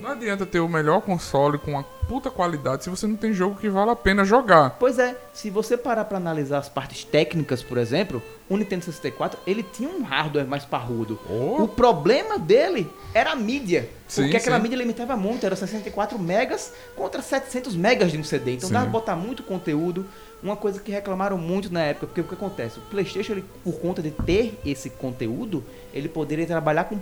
[0.01, 3.57] Não adianta ter o melhor console com uma puta qualidade se você não tem jogo
[3.57, 4.77] que vale a pena jogar.
[4.79, 9.39] Pois é, se você parar pra analisar as partes técnicas, por exemplo, o Nintendo 64,
[9.47, 11.21] ele tinha um hardware mais parrudo.
[11.29, 11.65] Oh.
[11.65, 13.91] O problema dele era a mídia.
[14.07, 14.63] Sim, porque aquela sim.
[14.63, 18.55] mídia limitava muito, era 64 megas contra 700 megas de um CD.
[18.55, 18.73] Então Sim.
[18.73, 20.07] dava pra botar muito conteúdo.
[20.43, 22.79] Uma coisa que reclamaram muito na época, porque o que acontece?
[22.79, 26.97] O PlayStation, ele, por conta de ter esse conteúdo, ele poderia trabalhar com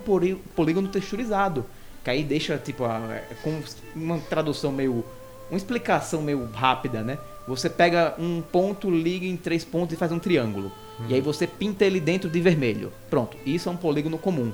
[0.55, 1.65] polígono texturizado.
[2.03, 3.61] Que aí deixa, tipo, a- é com
[3.95, 5.05] uma tradução meio.
[5.51, 7.19] Uma explicação meio rápida, né?
[7.47, 10.73] Você pega um ponto, liga em três pontos e faz um triângulo.
[11.09, 12.91] E aí você pinta ele dentro de vermelho.
[13.11, 14.51] Pronto, isso é um polígono comum.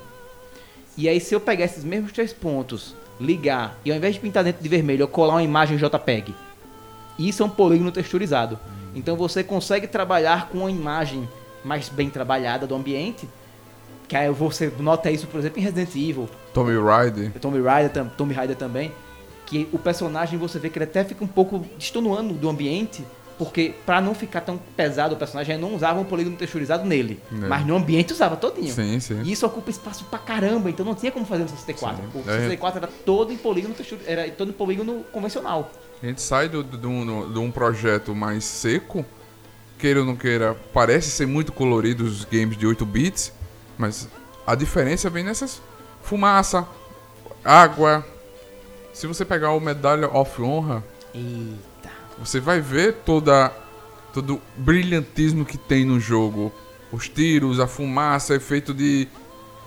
[0.97, 4.43] E aí, se eu pegar esses mesmos três pontos, ligar, e ao invés de pintar
[4.43, 6.35] dentro de vermelho, eu colar uma imagem JPEG,
[7.17, 8.57] isso é um polígono texturizado.
[8.95, 11.27] Então você consegue trabalhar com uma imagem
[11.63, 13.27] mais bem trabalhada do ambiente.
[14.07, 16.73] Que aí você nota isso, por exemplo, em Resident Evil, Tommy.
[17.39, 18.91] Tomb Raider, tam- Tomb Raider também.
[19.45, 23.03] Que o personagem você vê que ele até fica um pouco destonuando do ambiente.
[23.35, 27.19] Porque pra não ficar tão pesado o personagem, não usava um polígono texturizado nele.
[27.31, 27.35] É.
[27.47, 28.71] Mas no ambiente usava todinho.
[28.71, 29.21] Sim, sim.
[29.23, 32.03] E isso ocupa espaço pra caramba, então não tinha como fazer no 64.
[32.03, 32.09] Sim.
[32.13, 32.33] O É.
[32.41, 33.97] 64 era todo em polígono textur...
[34.05, 35.71] era todo em polígono convencional.
[36.01, 39.05] A gente sai de um, projeto mais seco,
[39.77, 43.31] queira ou não queira, parece ser muito colorido os games de 8 bits,
[43.77, 44.07] mas
[44.45, 45.61] a diferença vem nessas
[46.01, 46.67] fumaça,
[47.43, 48.05] água.
[48.93, 51.89] Se você pegar o Medalha of Honor, Eita.
[52.19, 53.51] você vai ver toda
[54.13, 56.53] todo o brilhantismo que tem no jogo.
[56.91, 59.07] Os tiros, a fumaça, efeito de,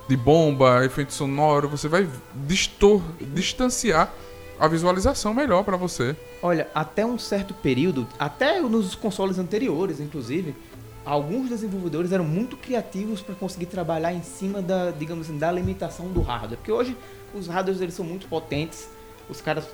[0.09, 1.69] de bomba, efeito sonoro.
[1.69, 4.13] Você vai distor, distanciar
[4.59, 6.17] a visualização melhor para você.
[6.43, 10.55] Olha, até um certo período, até nos consoles anteriores, inclusive,
[11.05, 16.09] alguns desenvolvedores eram muito criativos para conseguir trabalhar em cima da, digamos assim, da limitação
[16.09, 16.57] do hardware.
[16.57, 16.97] Porque hoje
[17.35, 18.89] os hardwares eles são muito potentes,
[19.29, 19.65] os caras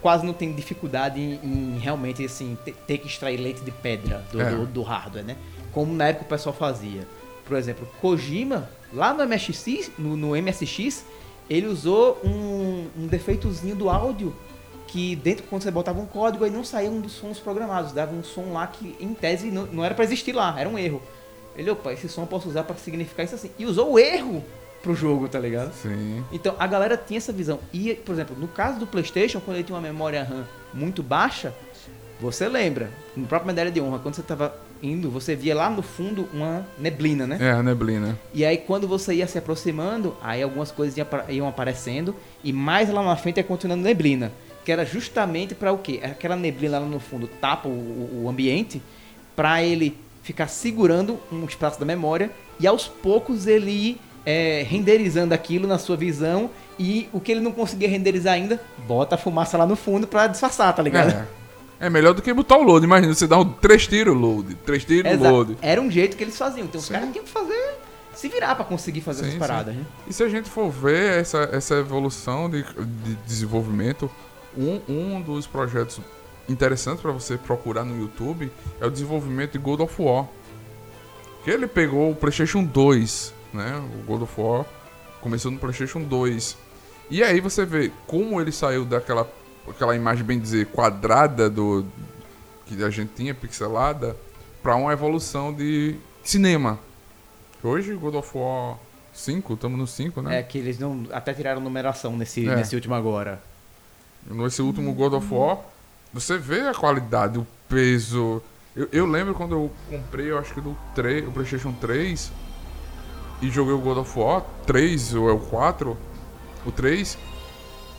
[0.00, 4.40] quase não têm dificuldade em, em realmente assim ter, que extrair leite de pedra do,
[4.40, 4.50] é.
[4.50, 5.36] do, do, hardware, né?
[5.72, 7.06] Como na época o pessoal fazia.
[7.44, 11.04] Por exemplo, Kojima, lá no MSX, no, no MSX,
[11.50, 14.34] ele usou um, um defeitozinho do áudio
[14.86, 18.14] que dentro quando você botava um código aí não saía um dos sons programados, dava
[18.14, 21.02] um som lá que em tese não, não era para existir lá, era um erro.
[21.56, 23.50] Ele, opa, esse som eu posso usar para significar isso assim.
[23.58, 24.42] E usou o erro
[24.82, 25.72] pro jogo, tá ligado?
[25.74, 26.24] Sim.
[26.32, 27.58] Então a galera tinha essa visão.
[27.72, 31.52] E, por exemplo, no caso do PlayStation, quando ele tinha uma memória RAM muito baixa,
[32.20, 35.82] você lembra, no próprio Medalha de Honra, quando você tava indo, você via lá no
[35.82, 37.38] fundo uma neblina, né?
[37.40, 38.18] É, a neblina.
[38.32, 40.96] E aí quando você ia se aproximando, aí algumas coisas
[41.28, 44.32] iam aparecendo e mais lá na frente ia continuando neblina.
[44.64, 46.00] Que era justamente para o quê?
[46.02, 48.80] Aquela neblina lá no fundo tapa o, o ambiente
[49.34, 55.34] para ele ficar segurando um espaço da memória e aos poucos ele ir é, renderizando
[55.34, 59.56] aquilo na sua visão e o que ele não conseguia renderizar ainda, bota a fumaça
[59.56, 61.12] lá no fundo pra disfarçar, tá ligado?
[61.12, 61.39] É.
[61.80, 62.84] é melhor do que botar o load.
[62.84, 65.34] Imagina, você dá um três tiros load, três tiros Exato.
[65.34, 65.58] load.
[65.62, 66.66] Era um jeito que eles faziam.
[66.66, 67.78] Então os caras tinham que fazer
[68.14, 69.74] se virar para conseguir fazer sim, essas paradas.
[69.74, 69.84] Né?
[70.06, 74.10] E se a gente for ver essa, essa evolução de, de desenvolvimento,
[74.56, 76.00] um, um dos projetos
[76.48, 80.26] interessantes para você procurar no YouTube é o desenvolvimento de God of War.
[81.44, 83.82] Que ele pegou o PlayStation 2 né?
[83.94, 84.64] O God of War
[85.20, 86.56] começou no PlayStation 2.
[87.10, 89.28] E aí você vê como ele saiu daquela
[89.70, 91.84] aquela imagem, bem dizer, quadrada do
[92.66, 94.16] que a gente tinha, pixelada,
[94.62, 96.78] para uma evolução de cinema.
[97.62, 98.78] Hoje, God of War
[99.12, 100.38] 5, estamos no 5, né?
[100.38, 102.56] É, que eles não até tiraram numeração nesse, é.
[102.56, 103.42] nesse último agora.
[104.26, 105.58] Nesse último God of War,
[106.12, 108.42] você vê a qualidade, o peso.
[108.74, 112.32] Eu, eu lembro quando eu comprei, eu acho que do 3, o PlayStation 3,
[113.42, 115.96] e joguei o God of War 3 ou é o 4,
[116.66, 117.16] o 3,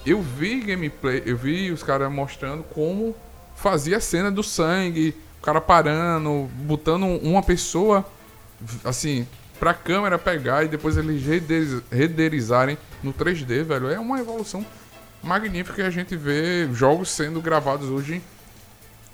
[0.05, 3.15] eu vi gameplay, eu vi os caras mostrando como
[3.55, 8.05] fazia a cena do sangue, o cara parando, botando uma pessoa
[8.83, 9.27] assim
[9.59, 11.23] pra câmera pegar e depois eles
[11.91, 13.89] renderizarem no 3D, velho.
[13.89, 14.65] É uma evolução
[15.21, 18.21] magnífica que a gente vê jogos sendo gravados hoje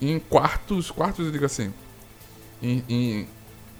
[0.01, 1.73] em quartos, quartos eu digo assim,
[2.61, 3.27] em, em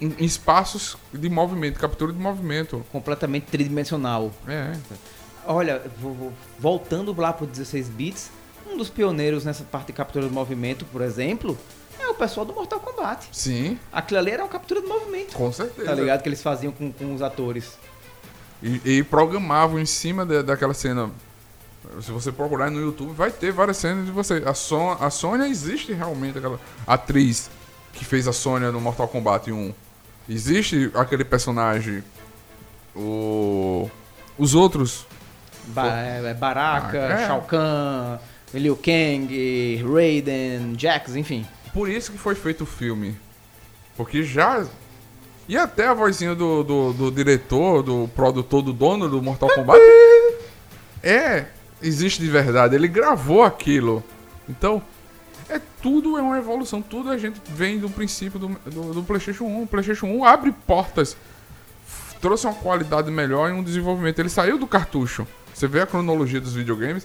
[0.00, 2.84] em, espaços de movimento, captura de movimento.
[2.92, 4.32] Completamente tridimensional.
[4.46, 4.76] É.
[5.50, 5.82] Olha,
[6.58, 8.30] voltando lá para 16 bits,
[8.70, 11.56] um dos pioneiros nessa parte de captura de movimento, por exemplo,
[11.98, 13.28] é o pessoal do Mortal Kombat.
[13.32, 13.78] Sim.
[13.90, 15.34] Aquilo ali era uma captura de movimento.
[15.34, 15.88] Com certeza.
[15.88, 16.22] Tá ligado?
[16.22, 17.78] Que eles faziam com, com os atores.
[18.62, 21.10] E, e programavam em cima de, daquela cena.
[22.02, 24.42] Se você procurar no YouTube, vai ter várias cenas de você.
[24.44, 27.50] A, Son a Sônia existe realmente, aquela atriz
[27.94, 29.72] que fez a Sônia no Mortal Kombat 1.
[30.28, 32.04] Existe aquele personagem.
[32.94, 33.88] O.
[34.36, 35.06] Os outros.
[35.68, 37.26] Ba é, é Baraka, ah, é.
[37.26, 38.18] Shao Kahn,
[38.54, 41.46] Liu Kang, Raiden, Jax, enfim.
[41.72, 43.16] Por isso que foi feito o filme.
[43.96, 44.66] Porque já.
[45.48, 49.80] E até a vozinha do, do, do diretor, do produtor, do dono do Mortal Kombat.
[51.02, 51.46] é.
[51.80, 52.74] Existe de verdade.
[52.74, 54.02] Ele gravou aquilo.
[54.48, 54.82] Então,
[55.48, 59.44] é tudo é uma evolução, tudo a gente vem do princípio do, do, do PlayStation
[59.44, 59.62] 1.
[59.62, 61.16] O PlayStation 1 abre portas,
[62.20, 64.18] trouxe uma qualidade melhor e um desenvolvimento.
[64.18, 65.26] Ele saiu do cartucho.
[65.58, 67.04] Você vê a cronologia dos videogames: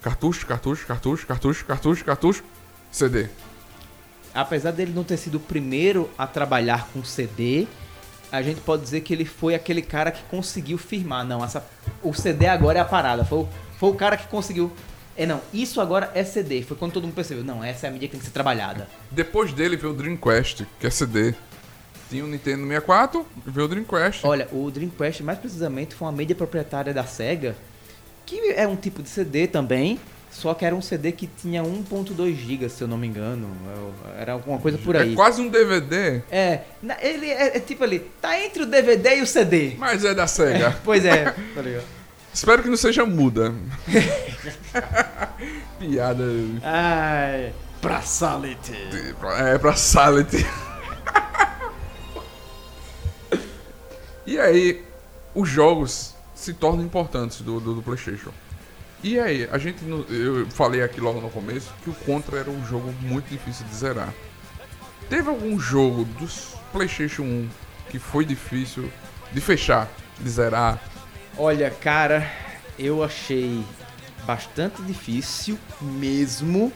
[0.00, 2.44] cartucho, cartucho, cartucho, cartucho, cartucho, cartucho,
[2.90, 3.28] CD.
[4.34, 7.68] Apesar dele não ter sido o primeiro a trabalhar com CD,
[8.32, 11.24] a gente pode dizer que ele foi aquele cara que conseguiu firmar.
[11.24, 11.64] Não, essa,
[12.02, 13.24] o CD agora é a parada.
[13.24, 13.46] Foi,
[13.78, 14.72] foi o cara que conseguiu
[15.16, 16.62] é, não, isso agora é CD.
[16.62, 17.44] Foi quando todo mundo percebeu.
[17.44, 18.88] Não, essa é a mídia que tem que ser trabalhada.
[19.12, 21.34] Depois dele veio o Dreamcast, que é CD.
[22.10, 24.26] Tinha o Nintendo 64 e veio o Dreamcast.
[24.26, 27.54] Olha, o Dreamcast, mais precisamente, foi uma mídia proprietária da SEGA,
[28.32, 32.34] que é um tipo de CD também, só que era um CD que tinha 1.2
[32.34, 33.54] GB, se eu não me engano.
[34.18, 35.12] Era alguma coisa por aí.
[35.12, 36.22] É quase um DVD.
[36.30, 36.62] É,
[37.00, 39.74] ele é, é tipo ali, tá entre o DVD e o CD.
[39.76, 40.68] Mas é da SEGA.
[40.68, 41.84] É, pois é, tá ligado?
[42.32, 43.54] Espero que não seja muda.
[45.78, 46.24] Piada.
[46.62, 48.72] Ai, pra Sality.
[49.38, 50.46] É, pra Sality.
[54.26, 54.82] e aí,
[55.34, 58.32] os jogos se tornam importantes do, do, do, PlayStation.
[59.02, 59.78] E aí, a gente.
[60.08, 63.74] Eu falei aqui logo no começo que o Contra era um jogo muito difícil de
[63.74, 64.12] zerar.
[65.08, 67.48] Teve algum jogo dos PlayStation 1
[67.90, 68.90] que foi difícil
[69.32, 70.80] de fechar, de zerar?
[71.36, 72.30] Olha, cara,
[72.78, 73.64] eu achei
[74.26, 76.72] bastante difícil mesmo.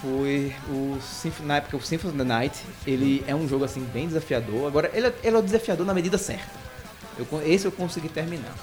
[0.00, 2.60] Foi o Symphony, na época o Symphony of the Night.
[2.86, 4.66] Ele é um jogo assim bem desafiador.
[4.66, 6.71] Agora ele, é- ele é o desafiador na medida certa.
[7.18, 8.54] Eu esse eu consegui terminar.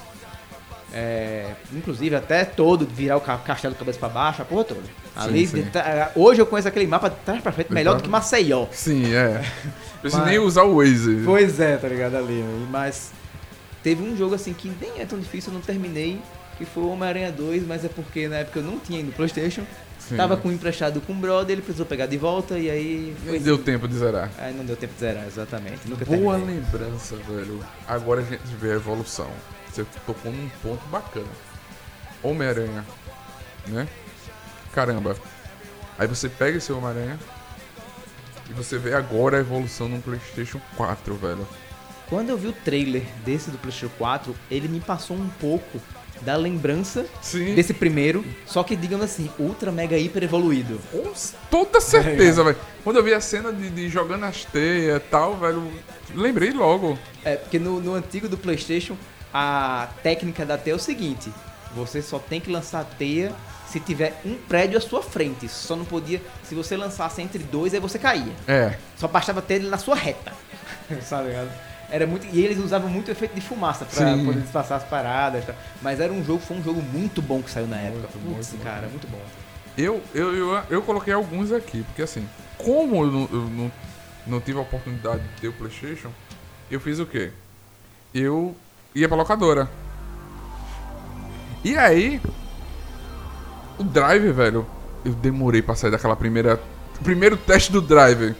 [0.91, 4.81] É, inclusive até todo virar o ca- castelo de cabeça pra baixo, a porra toda.
[5.15, 5.61] Ali, sim.
[5.61, 8.65] de tra- hoje eu conheço aquele mapa de trás pra frente melhor do que Maceió.
[8.71, 9.43] Sim, é.
[10.01, 11.21] Precisa Mas- nem usar o Waze.
[11.25, 12.43] Pois é, tá ligado ali.
[12.71, 13.11] Mas
[13.83, 16.19] teve um jogo assim que nem é tão difícil, eu não terminei,
[16.57, 19.13] que foi o Homem-Aranha 2, mas é porque na época eu não tinha ido no
[19.13, 19.61] Playstation.
[20.09, 20.17] Sim.
[20.17, 23.15] Tava com um emprestado com o brother, ele precisou pegar de volta e aí.
[23.23, 24.31] Nem Foi deu tempo de zerar.
[24.39, 25.87] Aí não deu tempo de zerar, exatamente.
[25.87, 26.61] Nunca Boa terminei.
[26.61, 27.63] lembrança, velho.
[27.87, 29.29] Agora a gente vê a evolução.
[29.71, 31.27] Você tocou num ponto bacana.
[32.23, 32.83] Homem-Aranha,
[33.67, 33.87] né?
[34.73, 35.15] Caramba.
[35.97, 37.19] Aí você pega esse Homem-Aranha
[38.49, 41.47] e você vê agora a evolução no PlayStation 4, velho.
[42.09, 45.79] Quando eu vi o trailer desse do PlayStation 4, ele me passou um pouco
[46.21, 47.55] da lembrança Sim.
[47.55, 50.79] desse primeiro, só que digamos assim, ultra mega hiper evoluído.
[50.91, 51.11] Com
[51.49, 52.57] toda certeza, velho.
[52.83, 55.71] Quando eu vi a cena de, de jogando as teias e tal, velho,
[56.13, 56.97] lembrei logo.
[57.23, 58.95] É, porque no, no antigo do PlayStation,
[59.33, 61.31] a técnica da teia é o seguinte:
[61.75, 63.33] você só tem que lançar a teia
[63.67, 65.47] se tiver um prédio à sua frente.
[65.47, 66.21] Só não podia.
[66.43, 68.33] Se você lançasse entre dois, aí você caía.
[68.47, 68.75] É.
[68.97, 70.33] Só bastava ter ele na sua reta.
[71.01, 71.68] Sabe ligado?
[71.91, 74.25] Era muito, e eles usavam muito efeito de fumaça pra Sim.
[74.25, 75.43] poder disfarçar as paradas.
[75.43, 75.55] e tal.
[75.81, 78.09] Mas era um jogo, foi um jogo muito bom que saiu na época.
[78.15, 79.21] Muito, Putz, muito cara, muito bom.
[79.77, 83.71] Eu, eu, eu, eu coloquei alguns aqui, porque assim, como eu não, eu não,
[84.27, 86.09] não tive a oportunidade de ter o Playstation,
[86.69, 87.31] eu fiz o quê?
[88.13, 88.55] Eu
[88.93, 89.69] ia pra locadora.
[91.63, 92.21] E aí,
[93.77, 94.65] o Drive, velho,
[95.03, 96.59] eu demorei pra sair daquela primeira.
[97.03, 98.35] Primeiro teste do Drive.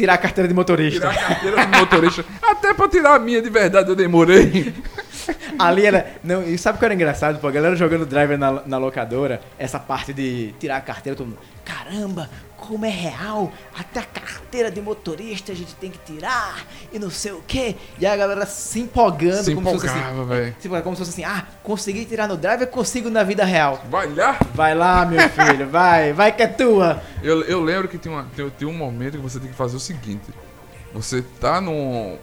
[0.00, 1.10] Tirar a carteira de motorista.
[1.10, 2.24] Tirar a carteira do motorista.
[2.40, 4.72] Até pra tirar a minha de verdade eu demorei.
[5.58, 6.14] Ali era.
[6.24, 7.38] Não, e sabe o que era engraçado?
[7.38, 11.26] Pô, a galera jogando driver na, na locadora, essa parte de tirar a carteira, todo
[11.26, 11.38] mundo.
[11.64, 12.30] Caramba,
[12.70, 13.52] como é real!
[13.76, 17.74] Até a carteira de motorista a gente tem que tirar e não sei o quê.
[17.98, 19.98] E a galera se empolgando, Se como se fosse assim.
[19.98, 20.56] empolgava, velho.
[20.60, 23.84] Tipo, como se fosse assim, ah, consegui tirar no driver, consigo na vida real.
[23.90, 24.38] Vai lá.
[24.54, 27.02] Vai lá, meu filho, vai, vai que é tua.
[27.24, 29.76] Eu, eu lembro que tem, uma, tem, tem um momento que você tem que fazer
[29.76, 30.30] o seguinte:
[30.94, 32.16] você tá num,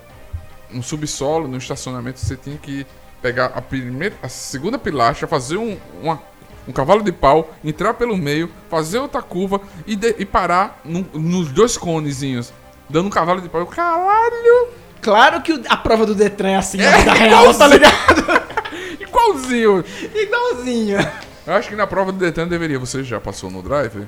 [0.72, 2.88] num subsolo, no estacionamento, você tem que
[3.22, 6.22] pegar a primeira, a segunda pilastra, fazer um, uma-
[6.68, 11.06] um cavalo de pau, entrar pelo meio, fazer outra curva e, de- e parar num-
[11.14, 12.52] nos dois conezinhos,
[12.90, 13.62] dando um cavalo de pau.
[13.62, 14.70] Eu, Caralho!
[15.02, 18.48] Claro que o- a prova do Detran é assim, É, na vida real, tá ligado?
[19.00, 19.84] Igualzinho!
[20.14, 20.98] Igualzinho.
[21.46, 22.78] Eu acho que na prova do Detran deveria.
[22.80, 24.06] Você já passou no drive?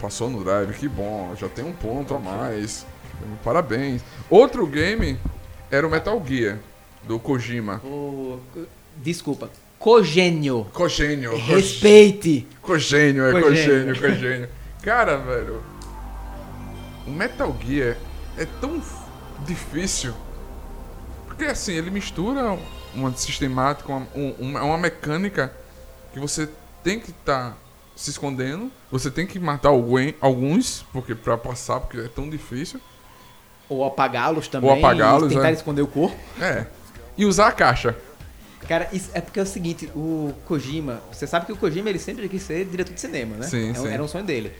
[0.00, 1.34] Passou no drive, que bom.
[1.38, 2.86] Já tem um ponto a mais.
[3.44, 4.02] Parabéns.
[4.30, 5.18] Outro game
[5.70, 6.58] era o Metal Gear,
[7.02, 7.82] do Kojima.
[7.84, 8.38] Ô,
[8.96, 10.66] desculpa, cogênio.
[10.74, 11.36] Cogênio.
[11.38, 12.46] Respeite.
[12.60, 13.94] Cogênio, é Cogênio.
[13.94, 14.48] cogênio, cogênio.
[14.82, 15.62] Cara, velho.
[17.06, 17.96] O Metal Gear
[18.36, 18.80] é tão
[19.46, 20.14] difícil.
[21.26, 22.58] Porque assim, ele mistura
[22.94, 25.50] uma sistemática, uma, um- uma, uma mecânica
[26.12, 26.48] que você
[26.84, 27.56] tem que estar
[27.96, 28.70] se escondendo.
[28.92, 32.78] Você tem que matar alguém, alguns, porque para passar, porque é tão difícil.
[33.66, 34.68] Ou apagá-los também.
[34.68, 35.52] Ou apagá-los, tentar é.
[35.52, 36.16] esconder o corpo.
[36.38, 36.66] É.
[37.16, 37.96] E usar a caixa.
[38.68, 41.98] Cara, isso é porque é o seguinte, o Kojima, você sabe que o Kojima ele
[41.98, 43.46] sempre quis ser diretor de cinema, né?
[43.46, 43.88] Sim, É sim.
[43.88, 44.52] Era um sonho dele.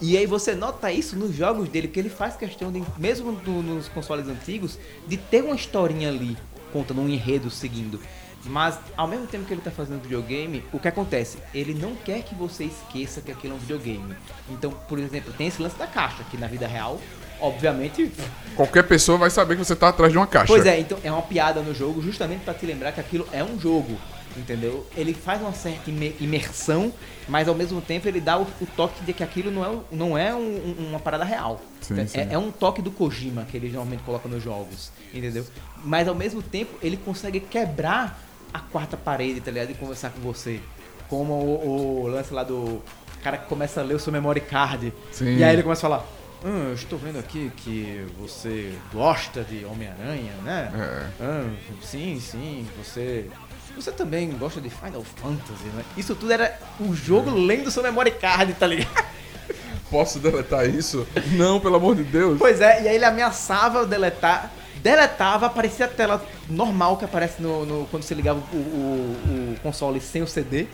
[0.00, 3.62] E aí você nota isso nos jogos dele, que ele faz questão de, mesmo no-
[3.62, 6.36] nos consoles antigos, de ter uma historinha ali,
[6.72, 8.00] contando um enredo seguindo.
[8.44, 11.38] Mas ao mesmo tempo que ele tá fazendo videogame, o que acontece?
[11.54, 14.16] Ele não quer que você esqueça que aquilo é um videogame.
[14.50, 17.00] Então, por exemplo, tem esse lance da caixa, que na vida real,
[17.42, 18.10] obviamente,
[18.54, 20.46] Qualquer pessoa vai saber que você tá atrás de uma caixa.
[20.52, 23.42] Pois é, então é uma piada no jogo justamente pra te lembrar que aquilo é
[23.42, 23.96] um jogo,
[24.36, 24.86] entendeu?
[24.94, 26.92] Ele faz uma certa ime- imersão,
[27.26, 30.18] mas ao mesmo tempo ele dá o, o toque de que aquilo não é, não
[30.18, 31.62] é um- um- uma parada real.
[31.80, 32.26] Sim, é, sim.
[32.30, 35.46] é um toque do Kojima que ele geralmente coloca nos jogos, entendeu?
[35.82, 38.20] Mas ao mesmo tempo ele consegue quebrar
[38.52, 39.70] a quarta parede, tá ligado?
[39.70, 40.60] E conversar com você.
[41.08, 42.82] Como o, o lance lá do
[43.22, 44.92] cara que começa a ler o seu memory card.
[45.10, 45.36] Sim.
[45.38, 46.06] E aí ele começa a falar.
[46.44, 50.70] "Ah, eu estou vendo aqui que você gosta de Homem-Aranha, né?
[50.74, 51.24] É.
[51.24, 51.50] Ah,
[51.82, 53.28] sim, sim, você.
[53.76, 55.82] Você também gosta de Final Fantasy, né?
[55.96, 59.04] Isso tudo era o jogo lendo seu memory card, tá ligado?
[59.90, 61.06] Posso deletar isso?
[61.32, 62.38] Não, pelo amor de Deus.
[62.38, 64.50] Pois é, e aí ele ameaçava deletar,
[64.82, 69.60] deletava, aparecia a tela normal que aparece no, no- quando você ligava o, o- o
[69.62, 70.66] console sem o CD.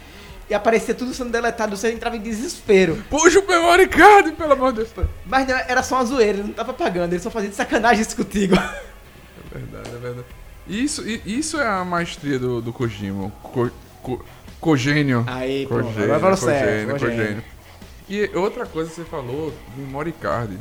[0.49, 3.03] E aparecia tudo sendo deletado, você entrava em desespero.
[3.11, 5.09] Puxa o memory card, pelo amor de Deus.
[5.27, 8.03] Mas não, era só uma zoeira, ele não tava pagando, ele só fazia de sacanagem
[8.03, 8.55] isso contigo.
[8.57, 10.27] É verdade, é verdade.
[10.67, 13.31] Isso, isso é a maestria do, do Kojima.
[13.43, 13.71] Co,
[14.03, 14.25] co,
[14.61, 15.25] cogênio.
[15.27, 17.17] Aí, pô, Cogênio, agora falou cogênio, cogênio.
[17.17, 17.45] cogênio.
[18.09, 20.59] E outra coisa que você falou, memory card.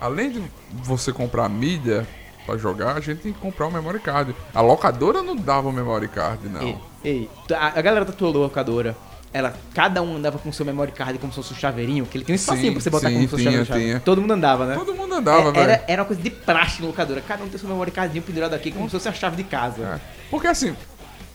[0.00, 2.06] Além de você comprar mídia
[2.46, 4.34] pra jogar, a gente tem que comprar o memory card.
[4.54, 6.62] A locadora não dava o memory card, não.
[6.62, 8.96] Ei, ei, a, galera da tua locadora,
[9.32, 12.24] ela, cada um andava com seu memory card como se fosse um chaveirinho, que ele
[12.24, 14.00] tinha um espacinho Sim, pra você botar sim, como se fosse tinha, um chaveirinho.
[14.00, 14.74] Todo mundo andava, né?
[14.76, 15.58] Todo mundo andava, É, velho.
[15.58, 17.20] era, era uma coisa de praxe na locadora.
[17.20, 19.82] Cada um tem seu memory cardinho pendurado aqui como se fosse a chave de casa.
[19.82, 20.00] É.
[20.30, 20.74] Porque assim,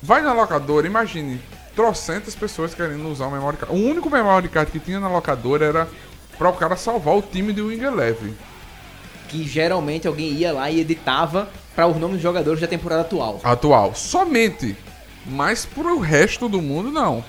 [0.02, 1.40] vai na locadora, imagine,
[1.76, 3.76] trocentas pessoas querendo usar o memory card.
[3.76, 5.88] O único memory card que tinha na locadora era
[6.38, 8.36] pra o cara salvar o time do Wing Eleven.
[9.32, 13.40] Que geralmente alguém ia lá e editava para os nomes dos jogadores da temporada atual.
[13.44, 13.96] atual.
[13.96, 14.76] Somente.
[15.26, 17.24] Mas pro resto do mundo, não.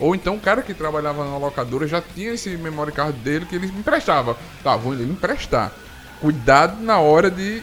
[0.00, 3.54] Ou então o cara que trabalhava na locadora já tinha esse memory card dele que
[3.54, 4.36] ele me emprestava.
[4.64, 5.72] Tá, vou lhe emprestar.
[6.20, 7.62] Cuidado na hora de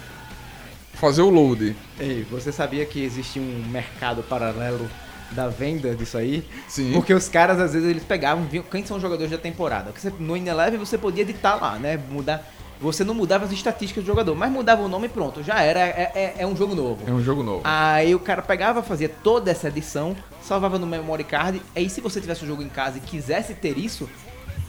[0.93, 1.75] fazer o load.
[1.99, 4.89] Ei, você sabia que existe um mercado paralelo
[5.31, 6.45] da venda disso aí?
[6.67, 6.91] Sim.
[6.93, 9.93] Porque os caras, às vezes, eles pegavam, viam quem são os jogadores da temporada.
[10.19, 11.99] No Ineleven você podia editar lá, né?
[12.09, 12.45] Mudar.
[12.81, 15.79] Você não mudava as estatísticas do jogador, mas mudava o nome e pronto, já era,
[15.81, 17.03] é, é- é um jogo novo.
[17.05, 17.61] É um jogo novo.
[17.65, 21.61] Aí o cara pegava, fazia toda essa edição, salvava no memory card.
[21.75, 24.09] Aí se você tivesse o jogo em casa e quisesse ter isso,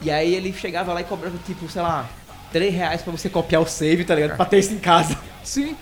[0.01, 2.09] e aí ele chegava lá e cobrava tipo, sei lá,
[2.51, 4.35] 3 reais pra você copiar o save, tá ligado?
[4.35, 5.17] Pra ter isso em casa.
[5.43, 5.75] Sim.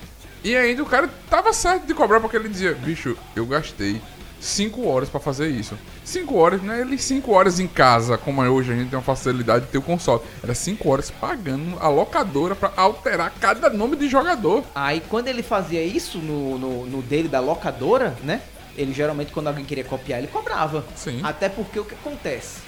[0.44, 4.00] E ainda o cara tava certo de cobrar porque ele dizia, bicho, eu gastei
[4.40, 5.78] 5 horas pra fazer isso.
[6.04, 8.98] 5 horas, não é ele 5 horas em casa, como é hoje a gente tem
[8.98, 10.22] uma facilidade de ter o console.
[10.44, 14.64] Era 5 horas pagando a locadora pra alterar cada nome de jogador.
[14.74, 18.42] Aí quando ele fazia isso no, no, no dele da locadora, né?
[18.78, 20.86] Ele geralmente, quando alguém queria copiar, ele cobrava.
[20.96, 21.20] Sim.
[21.22, 22.62] Até porque o que acontece?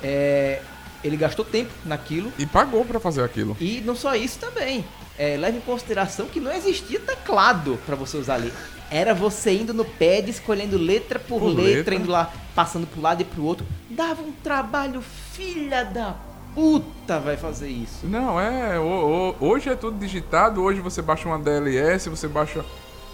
[0.00, 0.60] É,
[1.02, 2.32] ele gastou tempo naquilo.
[2.38, 3.56] E pagou pra fazer aquilo.
[3.60, 4.84] E não só isso também.
[5.18, 8.52] É, leve em consideração que não existia teclado pra você usar ali.
[8.92, 11.94] Era você indo no pad, escolhendo letra por, Por letra, letra.
[11.94, 13.66] indo lá, passando pro lado e pro outro.
[13.88, 15.00] Dava um trabalho,
[15.32, 16.14] filha da
[16.54, 18.06] puta, vai fazer isso.
[18.06, 18.78] Não, é.
[18.78, 22.62] o- o- hoje é tudo digitado, hoje você baixa uma DLS, você baixa.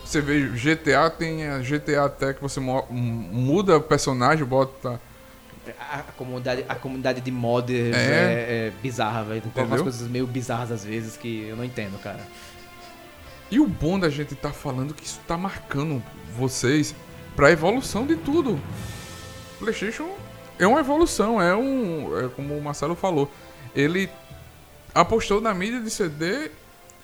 [0.05, 5.01] Você vê GTA, tem a GTA até que você muda o personagem, bota.
[5.79, 8.01] A, a comunidade, a comunidade de modders É.
[8.01, 9.43] é, é bizarra, velho.
[9.55, 12.21] Tem umas coisas meio bizarras às vezes que eu não entendo, cara.
[13.51, 16.03] E o bom da gente tá falando que isso tá marcando
[16.37, 16.95] vocês
[17.35, 18.61] pra evolução de tudo.
[19.59, 20.09] PlayStation
[20.59, 22.19] é uma evolução, é um.
[22.19, 23.31] É como o Marcelo falou.
[23.75, 24.11] Ele
[24.95, 26.51] apostou na mídia de CD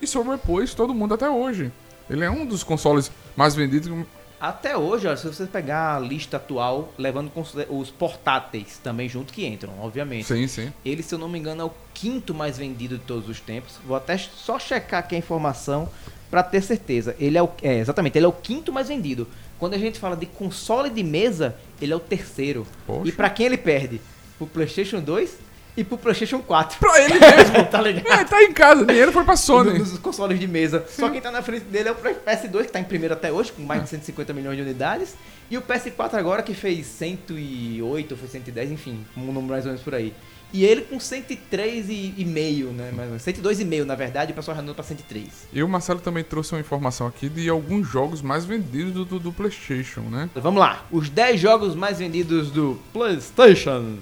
[0.01, 1.71] e sobrepôs todo mundo até hoje.
[2.09, 4.05] Ele é um dos consoles mais vendidos.
[4.39, 7.31] Até hoje, ó, se você pegar a lista atual, levando
[7.69, 10.25] os portáteis também junto que entram, obviamente.
[10.25, 10.73] Sim, sim.
[10.83, 13.79] Ele, se eu não me engano, é o quinto mais vendido de todos os tempos.
[13.85, 15.89] Vou até só checar aqui a informação
[16.35, 17.15] pra ter certeza.
[17.17, 19.25] Ele é o é, exatamente, ele é o quinto mais vendido.
[19.57, 22.67] Quando a gente fala de console de mesa, ele é o terceiro.
[22.85, 23.07] Poxa.
[23.07, 24.01] E pra quem ele perde?
[24.37, 25.37] Pro PlayStation 2
[25.77, 26.77] e pro PlayStation 4.
[26.77, 27.65] Pra ele mesmo.
[27.71, 28.19] tá ligado?
[28.19, 29.79] É, tá em casa, o dinheiro foi pra Sony.
[29.79, 30.85] Nos consoles de mesa.
[30.89, 33.53] Só quem tá na frente dele é o PS2, que tá em primeiro até hoje,
[33.53, 35.15] com mais de 150 milhões de unidades.
[35.49, 39.69] E o PS4 agora, que fez 108, ou foi 110, enfim, um número mais ou
[39.71, 40.13] menos por aí.
[40.55, 42.89] E ele com 103,5, né?
[42.95, 43.21] menos.
[43.21, 45.49] 102,5 na verdade, o pessoal já andou pra 103.
[45.51, 49.19] E o Marcelo também trouxe uma informação aqui de alguns jogos mais vendidos do, do,
[49.19, 50.29] do PlayStation, né?
[50.33, 53.97] Vamos lá, os 10 jogos mais vendidos do PlayStation.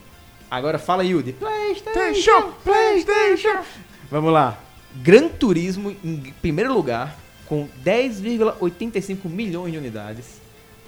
[0.51, 1.33] Agora fala, Yudi.
[1.33, 3.63] PlayStation, PlayStation.
[4.11, 4.59] Vamos lá.
[4.97, 10.39] Gran Turismo em primeiro lugar, com 10,85 milhões de unidades.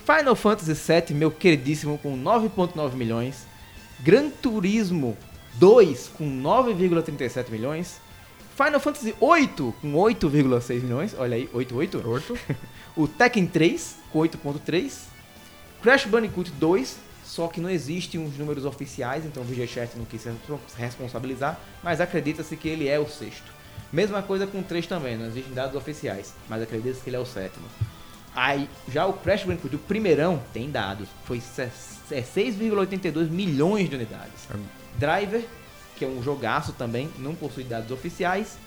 [0.06, 3.48] Final Fantasy VII, meu queridíssimo, com 9,9 milhões.
[4.02, 5.18] Gran Turismo
[5.58, 8.00] 2, com 9,37 milhões.
[8.56, 11.16] Final Fantasy 8, com 8,6 milhões.
[11.18, 12.06] Olha aí, 8,8.
[12.06, 12.38] Oito.
[12.98, 14.94] O Tekken 3, com 8.3.
[15.84, 16.96] Crash Bandicoot 2,
[17.26, 20.30] só que não existem os números oficiais, então o VGChat não quis se
[20.78, 23.52] responsabilizar, mas acredita-se que ele é o sexto.
[23.92, 27.20] Mesma coisa com o 3 também, não existem dados oficiais, mas acredita-se que ele é
[27.20, 27.66] o sétimo.
[28.34, 31.64] Aí, já o Crash Bandicoot, o primeirão, tem dados, foi se-
[32.12, 34.48] é 6,82 milhões de unidades.
[34.98, 35.44] Driver,
[35.96, 38.58] que é um jogaço também, não possui dados oficiais.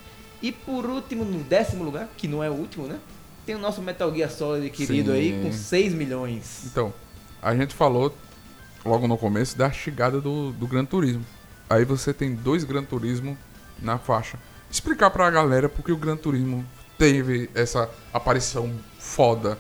[0.41, 2.99] E por último, no décimo lugar, que não é o último, né?
[3.45, 5.17] Tem o nosso Metal Gear Solid querido Sim.
[5.17, 6.65] aí, com 6 milhões.
[6.67, 6.93] Então,
[7.43, 8.15] a gente falou
[8.85, 11.25] logo no começo da chegada do, do Gran Turismo.
[11.69, 13.37] Aí você tem dois Gran Turismo
[13.81, 14.39] na faixa.
[14.71, 16.65] Explicar pra galera porque o Gran Turismo
[16.97, 19.59] teve essa aparição foda.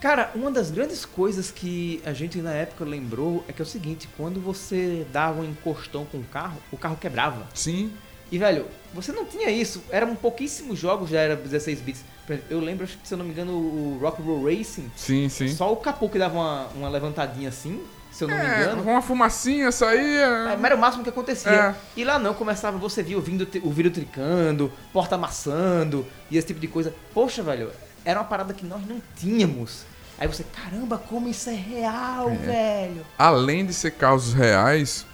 [0.00, 3.66] Cara, uma das grandes coisas que a gente na época lembrou é que é o
[3.68, 7.46] seguinte, quando você dava um encostão com o carro, o carro quebrava.
[7.54, 7.92] Sim.
[8.32, 9.82] E, velho, você não tinha isso.
[9.90, 12.04] Eram pouquíssimos jogos, já era 16 bits.
[12.48, 15.48] Eu lembro, acho que, se eu não me engano, o Rock Roll Racing, Sim, sim.
[15.48, 17.82] só o capô que dava uma, uma levantadinha assim,
[18.12, 18.82] se eu não me É, engano.
[18.82, 20.44] uma fumacinha saía.
[20.56, 21.50] Mas era o máximo que acontecia.
[21.50, 21.74] É.
[21.96, 26.46] E lá não, começava, você via o, vindo, o vidro tricando, porta amassando e esse
[26.46, 26.94] tipo de coisa.
[27.12, 27.72] Poxa, velho,
[28.04, 29.84] era uma parada que nós não tínhamos.
[30.18, 33.06] Aí você, caramba, como isso é real, velho.
[33.18, 35.06] Além de ser carros reais,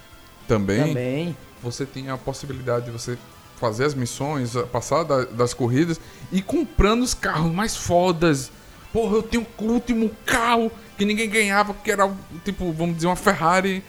[0.47, 1.37] também, Também.
[1.63, 3.17] você tem a possibilidade de você
[3.57, 5.99] fazer as missões, passar da- das corridas
[6.31, 8.51] e comprando os carros mais fodas.
[8.93, 12.09] Porra, eu tenho o último carro que ninguém ganhava, que era
[12.43, 13.83] tipo, vamos dizer, uma Ferrari,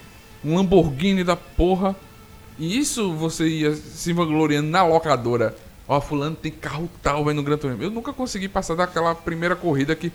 [0.45, 1.95] um Lamborghini da porra.
[2.59, 5.57] E isso você ia se vangloriando na locadora.
[5.89, 7.83] Ó, fulano tem carro tal, vai no Gran Turismo.
[7.83, 10.13] Eu nunca consegui passar daquela primeira corrida que,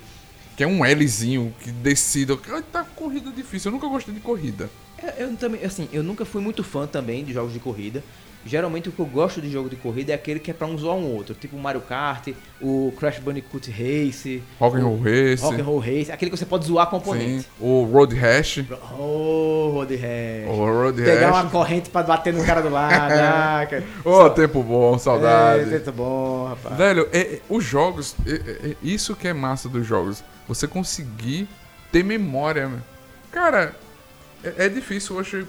[0.55, 2.38] que é um Lzinho, que decida.
[2.71, 4.69] Tá corrida difícil, eu nunca gostei de corrida.
[4.99, 8.03] É, Eu também, assim, eu nunca fui muito fã também de jogos de corrida.
[8.46, 10.78] Geralmente o que eu gosto de jogo de corrida é aquele que é pra um
[10.78, 12.28] zoar um outro, tipo o Mario Kart,
[12.62, 15.41] o Crash Bandicoot Race, Rock'n'Roll Race.
[15.44, 18.66] Rock'n'Roll Race, aquele que você pode zoar com o Sim, o Road Rash.
[19.00, 20.48] Oh, Road Rash.
[20.50, 21.41] O Road Pegar Rash.
[21.44, 22.94] uma corrente pra bater no cara do lado.
[23.14, 23.84] ah, cara.
[24.04, 25.74] Ô, tempo bom, saudade.
[25.74, 26.76] É, tá bom, rapaz.
[26.78, 30.22] Velho, é- é- os jogos, é- é- é isso que é massa dos jogos.
[30.50, 31.48] Você conseguir
[31.94, 32.70] ter memória.
[33.32, 33.74] Cara,
[34.44, 35.48] é, difícil hoje,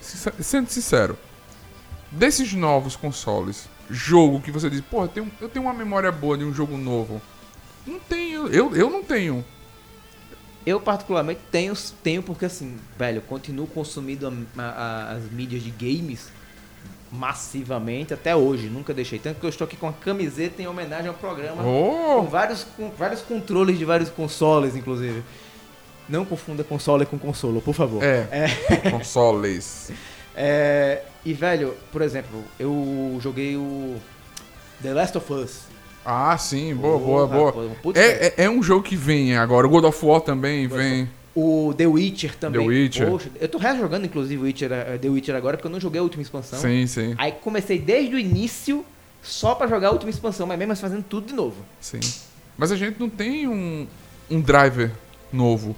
[0.00, 1.18] sendo sincero.
[2.12, 6.36] Desses novos consoles, jogo que você diz, pô, eu tenho, eu tenho uma memória boa
[6.36, 7.20] de um jogo novo.
[7.86, 9.44] Não tenho, eu, eu não tenho.
[10.64, 16.28] Eu particularmente tenho, tenho porque assim, velho, continuo consumindo a- a- as mídias de games
[17.10, 18.68] massivamente até hoje.
[18.68, 19.18] Nunca deixei.
[19.18, 21.62] Tanto que eu estou aqui com a camiseta em homenagem ao programa.
[21.62, 25.22] Com Oh, vários, com vários controles de vários consoles, inclusive.
[26.08, 28.02] Não confunda console com consolo, por favor.
[28.02, 28.20] é,
[28.90, 29.90] consoles.
[30.34, 33.96] É, e, velho, por exemplo, eu joguei o
[34.82, 35.60] The Last of Us.
[36.04, 37.52] Ah, sim, boa, boa, boa.
[37.52, 39.66] pô, putz, É, é, é um jogo que vem agora.
[39.66, 41.08] O God of War também vem.
[41.34, 42.60] O The Witcher também.
[42.60, 43.08] The Witcher.
[43.08, 46.02] Poxa, eu tô rejogando, inclusive, Witcher, eh, The Witcher agora, porque eu não joguei a
[46.02, 46.58] última expansão.
[46.58, 48.84] Sim, sim, Aí comecei desde o início
[49.22, 51.56] só pra jogar a última expansão, mas mesmo assim fazendo tudo de novo.
[51.80, 52.00] sim.
[52.58, 53.86] Mas a gente não tem um,
[54.30, 54.90] um driver
[55.32, 55.74] novo.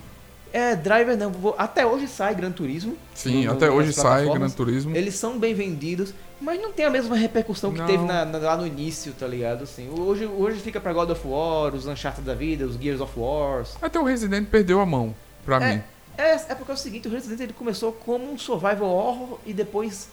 [0.57, 2.97] É, driver não, até hoje sai Gran Turismo.
[3.13, 4.25] Sim, no- até hoje sai.
[4.25, 4.97] Gran Turismo.
[4.97, 7.87] Eles são bem vendidos, mas não tem a mesma repercussão que Não.
[7.87, 9.65] teve na- na- lá no início, tá ligado?
[9.65, 13.13] Assim, hoje, hoje fica pra God of War, os Uncharted da vida, os Gears of
[13.19, 13.75] Wars.
[13.83, 15.13] Até o Resident perdeu a mão,
[15.45, 15.83] pra É, mim.
[16.17, 19.53] é, é porque é o seguinte, o Resident ele começou como um survival horror e
[19.53, 20.09] depois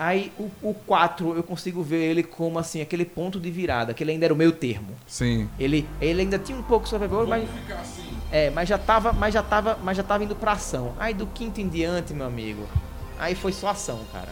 [0.00, 4.02] aí o, o 4 eu consigo ver ele como assim aquele ponto de virada, que
[4.02, 4.96] ele ainda era o meio termo.
[5.06, 5.46] Sim.
[5.58, 7.46] Ele, ele ainda tinha um pouco de survival, mas
[8.32, 10.94] é, mas já tava, mas já tava, mas já tava indo pra ação.
[10.98, 12.66] Aí do quinto em diante, meu amigo,
[13.18, 14.30] aí foi só ação, cara.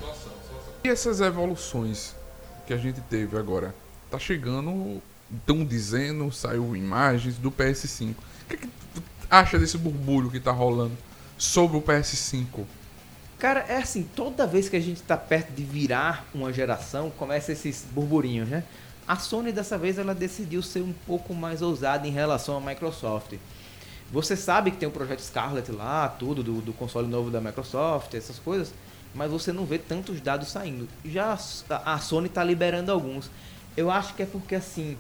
[0.83, 2.17] E essas evoluções
[2.67, 3.75] que a gente teve agora?
[4.11, 8.13] Tá chegando, estão dizendo, saiu imagens do PS5.
[8.13, 8.15] O
[8.49, 10.97] que, que tu acha desse burbulho que tá rolando
[11.37, 12.65] sobre o PS5?
[13.39, 17.53] Cara, é assim, toda vez que a gente tá perto de virar uma geração, começa
[17.53, 18.65] esses burburinhos, né?
[19.07, 23.35] A Sony dessa vez ela decidiu ser um pouco mais ousada em relação à Microsoft.
[24.11, 28.13] Você sabe que tem o projeto Scarlet lá, tudo do, do console novo da Microsoft,
[28.15, 28.73] essas coisas,
[29.15, 30.89] mas você não vê tantos dados saindo.
[31.05, 31.39] Já
[31.71, 33.31] a a Sony tá liberando alguns.
[33.77, 34.97] Eu acho que é porque assim,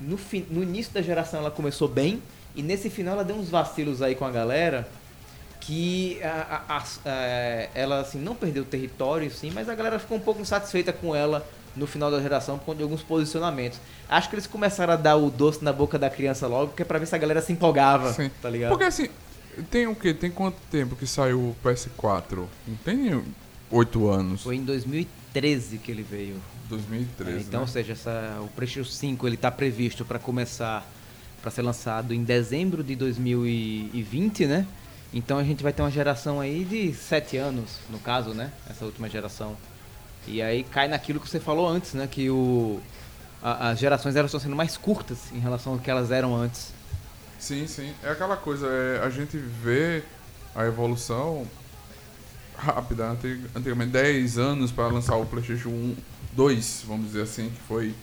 [0.00, 2.20] no, fi- no início da geração ela começou bem
[2.56, 4.88] e nesse final ela deu uns vacilos aí com a galera
[5.60, 10.16] que a- a- a- é, ela assim não perdeu território sim, mas a galera ficou
[10.16, 11.46] um pouco insatisfeita com ela
[11.76, 13.78] no final da geração por conta de alguns posicionamentos.
[14.08, 16.84] Acho que eles começaram a dar o doce na boca da criança logo, que é
[16.84, 18.30] pra ver se a galera se empolgava, Sim.
[18.42, 18.70] tá ligado?
[18.70, 19.08] Porque assim,
[19.70, 20.12] tem o quê?
[20.12, 22.46] Tem quanto tempo que saiu o PS4?
[22.66, 23.22] Não tem
[23.70, 24.42] oito anos.
[24.42, 26.36] Foi em 2013 que ele veio.
[26.68, 27.36] 2013.
[27.36, 27.66] É, então, né?
[27.66, 30.84] ou seja, essa, o PlayStation 5 ele tá previsto para começar
[31.42, 34.66] para ser lançado em dezembro de 2020, né?
[35.12, 38.52] Então a gente vai ter uma geração aí de sete anos, no caso, né?
[38.68, 39.56] Essa última geração.
[40.26, 42.06] E aí cai naquilo que você falou antes, né?
[42.06, 42.80] Que o,
[43.42, 46.72] a- as gerações elas estão sendo mais curtas em relação ao que elas eram antes.
[47.38, 47.92] Sim, sim.
[48.04, 50.02] É aquela coisa, é, a gente vê
[50.54, 51.46] a evolução
[52.56, 53.08] rápida.
[53.10, 55.96] Antig- Antigamente, 10 anos para lançar o PlayStation 1,
[56.34, 57.94] 2, vamos dizer assim, que foi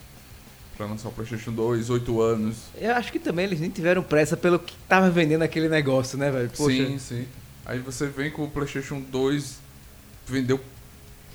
[0.78, 2.58] para lançar o PlayStation 2, 8 anos.
[2.80, 6.30] Eu acho que também eles nem tiveram pressa pelo que tava vendendo aquele negócio, né,
[6.30, 6.50] velho?
[6.56, 6.76] Poxa.
[6.76, 7.26] Sim, sim.
[7.66, 9.58] Aí você vem com o PlayStation 2,
[10.28, 10.60] vendeu.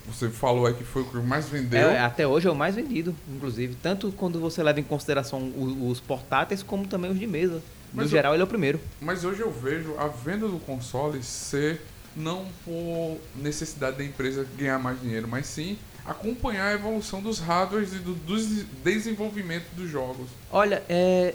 [0.07, 1.89] Você falou aí que foi o que mais vendeu.
[1.89, 3.75] É, até hoje é o mais vendido, inclusive.
[3.81, 7.61] Tanto quando você leva em consideração os portáteis, como também os de mesa.
[7.93, 8.79] No Mas geral, ele é o primeiro.
[8.99, 11.79] Mas hoje eu vejo a venda do console ser
[12.15, 17.93] não por necessidade da empresa ganhar mais dinheiro, mas sim acompanhar a evolução dos hardwares
[17.93, 20.27] e do, dos desenvolvimento dos jogos.
[20.51, 21.33] Olha, é,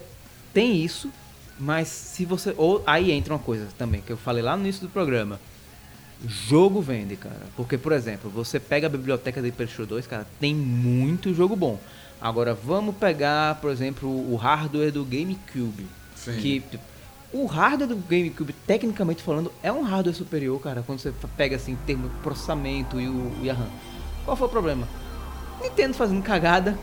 [0.53, 1.11] tem isso,
[1.59, 2.55] mas se você.
[2.57, 5.41] Ou, aí entra uma coisa também, que eu falei lá no início do programa.
[6.27, 7.47] Jogo vende, cara.
[7.57, 11.79] Porque, por exemplo, você pega a biblioteca de PlayStation 2, cara, tem muito jogo bom.
[12.21, 15.87] Agora, vamos pegar, por exemplo, o hardware do GameCube.
[16.16, 16.37] Sim.
[16.41, 16.62] Que
[17.33, 20.83] o hardware do GameCube, tecnicamente falando, é um hardware superior, cara.
[20.85, 23.69] Quando você pega assim, em termos de processamento e, o, e a RAM.
[24.29, 24.87] Qual foi o problema?
[25.62, 26.79] Nintendo fazendo cagada.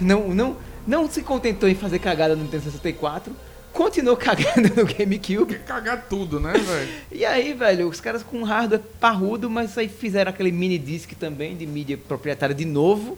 [0.00, 3.32] Não, não, não se contentou em fazer cagada no Nintendo 64.
[3.72, 5.54] Continuou cagando no GameCube.
[5.54, 6.88] Quer cagar tudo, né, velho?
[7.12, 11.56] E aí, velho, os caras com hardware parrudo, mas aí fizeram aquele mini disc também
[11.56, 13.16] de mídia proprietária de novo,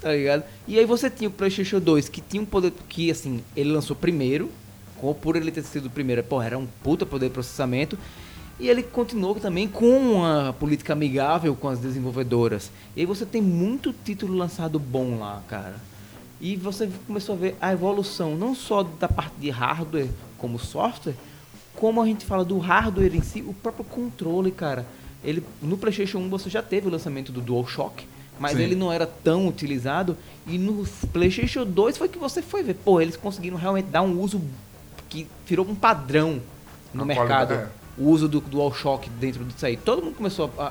[0.00, 0.42] tá ligado?
[0.66, 3.94] E aí você tinha o PlayStation 2, que tinha um poder que, assim, ele lançou
[3.94, 4.50] primeiro,
[4.96, 7.96] com- por ele ter sido o primeiro, porra, era um puta poder de processamento.
[8.62, 12.70] E ele continuou também com uma política amigável com as desenvolvedoras.
[12.94, 15.74] E aí você tem muito título lançado bom lá, cara.
[16.40, 20.08] E você começou a ver a evolução, não só da parte de hardware
[20.38, 21.16] como software,
[21.74, 24.86] como a gente fala do hardware em si, o próprio controle, cara.
[25.24, 28.06] Ele, no PlayStation 1 você já teve o lançamento do DualShock,
[28.38, 28.62] mas Sim.
[28.62, 30.16] ele não era tão utilizado.
[30.46, 32.74] E no PlayStation 2 foi que você foi ver.
[32.74, 34.40] Pô, eles conseguiram realmente dar um uso
[35.08, 36.40] que virou um padrão
[36.94, 37.48] no A mercado.
[37.48, 39.76] qualidade, O uso do DualShock dentro disso aí.
[39.76, 40.62] Todo mundo começou a,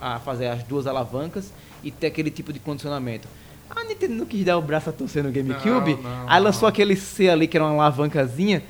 [0.00, 1.52] a- a- fazer as duas alavancas
[1.82, 3.26] e ter aquele tipo de condicionamento.
[3.70, 5.94] A Nintendo não quis dar o braço a torcer no GameCube.
[5.94, 6.68] Não, não, aí lançou não.
[6.68, 8.62] aquele C ali que era uma alavancazinha.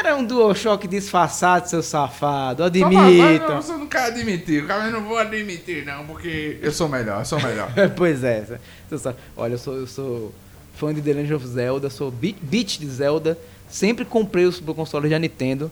[0.00, 2.62] Era um DualShock disfarçado, seu safado.
[2.62, 3.48] Mas Admita.
[3.48, 7.24] não, você não quer admitir, eu não vou admitir, não, porque eu sou melhor, eu
[7.24, 7.68] sou melhor.
[7.96, 8.58] pois é.
[9.36, 10.34] Olha, eu sou, eu sou
[10.74, 13.38] fã de The Legend of Zelda, sou beat, beat de Zelda.
[13.68, 15.70] Sempre comprei os consoles da Nintendo.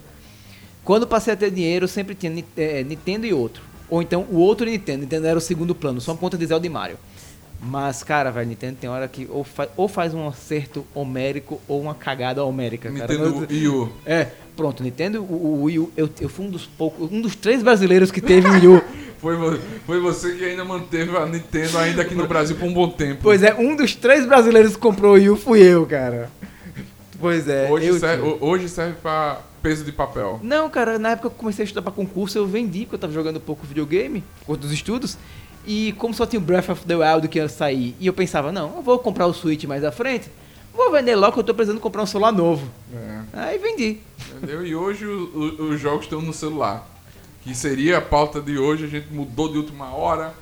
[0.86, 3.62] Quando passei a ter dinheiro, sempre tinha eh, Nintendo e outro.
[3.90, 5.00] Ou então o outro Nintendo.
[5.00, 6.96] Nintendo era o segundo plano, só por conta de Zelda e Mario.
[7.60, 11.80] Mas, cara, velho, Nintendo tem hora que ou, fa- ou faz um acerto homérico ou
[11.80, 13.12] uma cagada homérica, cara.
[13.12, 13.92] Nintendo Wii U.
[14.06, 17.34] É, pronto, Nintendo, o, o Wii U, eu, eu fui um dos poucos, um dos
[17.34, 18.82] três brasileiros que teve Wii U.
[19.18, 19.34] Foi,
[19.86, 23.20] foi você que ainda manteve a Nintendo ainda aqui no Brasil por um bom tempo.
[23.22, 26.30] Pois é, um dos três brasileiros que comprou o Wii U fui eu, cara.
[27.18, 30.38] Pois é, hoje, serve, hoje serve pra peso de papel.
[30.42, 32.98] Não, cara, na época que eu comecei a estudar pra concurso, eu vendi, porque eu
[33.00, 35.18] tava jogando pouco videogame, por conta dos estudos.
[35.66, 38.52] E como só tinha o Breath of the Wild que ia sair, e eu pensava,
[38.52, 40.30] não, eu vou comprar o Switch mais à frente,
[40.72, 42.68] vou vender logo que eu tô precisando comprar um celular novo.
[42.94, 43.98] É, Aí vendi.
[44.36, 44.64] entendeu?
[44.64, 46.86] E hoje o- o- os jogos estão no celular.
[47.42, 50.32] Que seria a pauta de hoje, a gente mudou de última hora.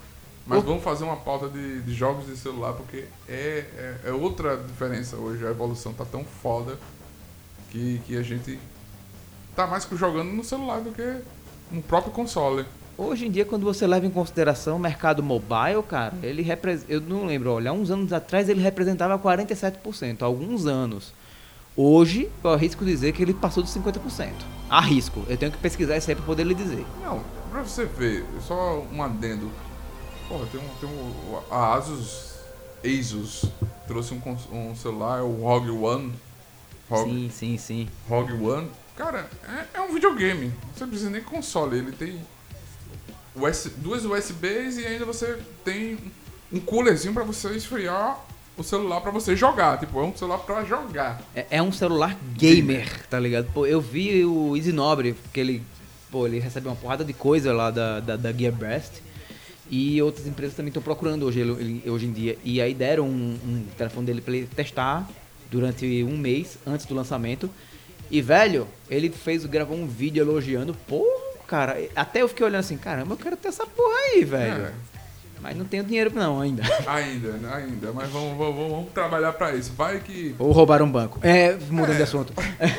[0.47, 4.59] Mas vamos fazer uma pauta de, de jogos de celular, porque é, é, é outra
[4.59, 5.47] diferença hoje.
[5.47, 6.79] A evolução tá tão foda
[7.71, 8.59] que, que a gente
[9.55, 11.21] tá mais jogando no celular do que
[11.71, 12.65] no próprio console.
[12.97, 16.93] Hoje em dia, quando você leva em consideração o mercado mobile, cara, ele representa.
[16.93, 21.13] Eu não lembro, olha, há uns anos atrás ele representava 47%, há alguns anos.
[21.77, 24.31] Hoje, eu arrisco dizer que ele passou dos 50%.
[24.71, 25.25] Arrisco.
[25.29, 26.87] Eu tenho que pesquisar isso aí pra poder lhe dizer.
[27.03, 29.51] Não, pra você ver, só um adendo.
[30.29, 30.69] Porra, tem um.
[30.81, 32.35] Tem um a Asus
[32.85, 33.47] Asus
[33.89, 36.13] trouxe um, um celular, o ROG One.
[36.89, 37.89] ROG, Sim, sim, sim.
[38.09, 38.69] ROG One.
[38.97, 39.29] Cara,
[39.75, 40.53] é, é um videogame.
[40.75, 41.79] Você não precisa nem console.
[41.79, 42.21] Ele tem
[43.35, 45.99] US, duas USBs e ainda você tem
[46.53, 48.19] um coolerzinho pra você esfriar
[48.57, 49.79] o celular pra você jogar.
[49.81, 51.21] Tipo, é um celular pra jogar.
[51.35, 53.47] É, é um celular gamer, tá ligado?
[53.53, 55.63] Pô, eu vi o Easy Nobre, que ele,
[56.11, 59.03] pô, ele recebe uma porrada de coisa lá da, da, da Gearbest.
[59.69, 62.39] E outras empresas também estão procurando hoje, ele- hoje em dia.
[62.45, 65.09] E aí deram um, um telefone dele pra ele testar
[65.51, 67.51] durante um mês antes do lançamento.
[68.15, 70.73] E, velho, ele fez, gravou um vídeo elogiando.
[70.87, 71.05] Pô,
[71.49, 74.67] cara, até eu fiquei olhando assim, caramba, eu quero ter essa porra aí, velho.
[74.67, 74.73] É,
[75.41, 76.63] Mas não tenho dinheiro não ainda.
[76.87, 77.93] ainda, ainda.
[77.93, 79.73] Mas vamos, vamos, vamos trabalhar pra isso.
[79.77, 80.33] Vai que.
[80.39, 81.19] Ou roubar um banco.
[81.23, 81.97] É, mudando É.
[81.97, 82.33] de assunto.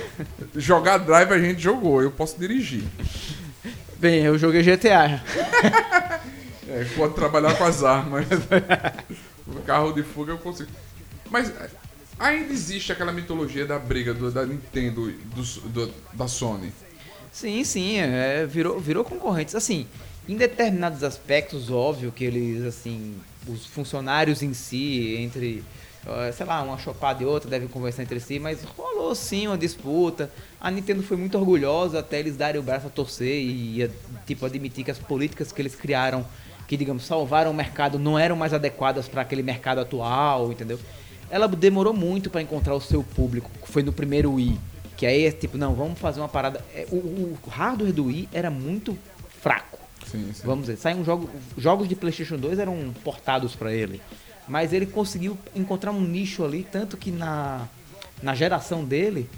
[0.56, 2.86] Jogar drive a gente jogou, eu posso dirigir.
[3.98, 5.22] Bem, eu joguei GTA.
[6.68, 8.26] É, pode trabalhar com as armas.
[9.48, 10.70] o carro de fuga eu consigo.
[11.30, 11.54] Mas
[12.20, 16.72] ainda existe aquela mitologia da briga do- da Nintendo dos- do- da Sony.
[17.32, 19.56] Sim, sim, é, virou, virou concorrentes.
[19.56, 19.88] Assim,
[20.28, 23.16] em determinados aspectos, óbvio que eles, assim,
[23.48, 25.62] os funcionários em si, entre,
[26.34, 30.32] sei lá, uma chopada e outra, devem conversar entre si, mas rolou sim uma disputa.
[30.62, 33.90] A Nintendo foi muito orgulhosa até eles darem o braço a torcer e,
[34.26, 36.26] tipo, admitir que as políticas que eles criaram,
[36.68, 40.80] que, digamos, salvaram o mercado, não eram mais adequadas para aquele mercado atual, entendeu?
[41.36, 44.58] Ela demorou muito para encontrar o seu público, que foi no primeiro Wii.
[44.96, 46.64] Que aí é tipo, não, vamos fazer uma parada.
[46.74, 48.98] é, o, o hardware do Wii era muito
[49.42, 49.78] fraco.
[50.10, 50.44] Sim, sim.
[50.46, 54.02] Vamos dizer, saíam jogos, jogos de PlayStation 2 eram portados pra ele.
[54.48, 57.68] Mas ele conseguiu encontrar um nicho ali, tanto que na,
[58.24, 59.30] na geração dele,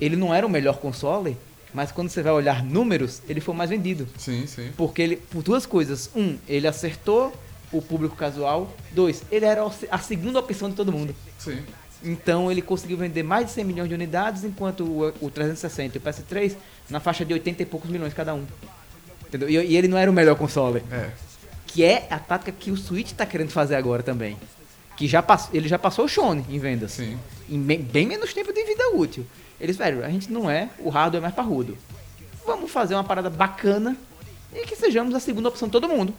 [0.00, 1.36] ele não era o melhor console,
[1.72, 4.08] mas quando você vai olhar números, ele foi mais vendido.
[4.18, 4.72] Sim, sim.
[4.76, 6.10] Porque ele, por duas coisas.
[6.16, 7.32] Um, ele acertou
[7.76, 8.74] o público casual.
[8.92, 11.14] Dois, ele era a segunda opção de todo mundo.
[11.38, 11.62] Sim.
[12.02, 15.98] Então ele conseguiu vender mais de 100 milhões de unidades, enquanto o, o 360 e
[15.98, 16.56] o PS3
[16.90, 18.44] na faixa de 80 e poucos milhões cada um.
[19.26, 19.48] Entendeu?
[19.48, 20.82] E, e ele não era o melhor console.
[20.92, 21.10] É.
[21.66, 24.36] Que é a tática que o Switch tá querendo fazer agora também.
[24.96, 25.48] Que já pass...
[25.52, 26.92] ele já passou o Shone em vendas.
[26.92, 27.18] Sim.
[27.48, 29.26] Em bem, bem menos tempo de vida útil.
[29.60, 31.76] Eles, velho, a gente não é o hardware mais parrudo.
[32.46, 33.96] Vamos fazer uma parada bacana
[34.52, 36.14] e que sejamos a segunda opção de todo mundo.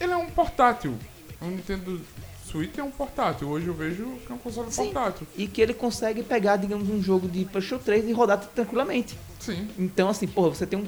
[0.00, 0.94] Ele é um portátil.
[1.40, 2.00] O Nintendo
[2.44, 3.48] Switch é um portátil.
[3.48, 4.84] Hoje eu vejo que é um console Sim.
[4.84, 5.26] portátil.
[5.36, 9.18] E que ele consegue pegar, digamos, um jogo de PlayStation 3 e rodar tranquilamente.
[9.40, 9.68] Sim.
[9.78, 10.86] Então, assim, porra, você tem um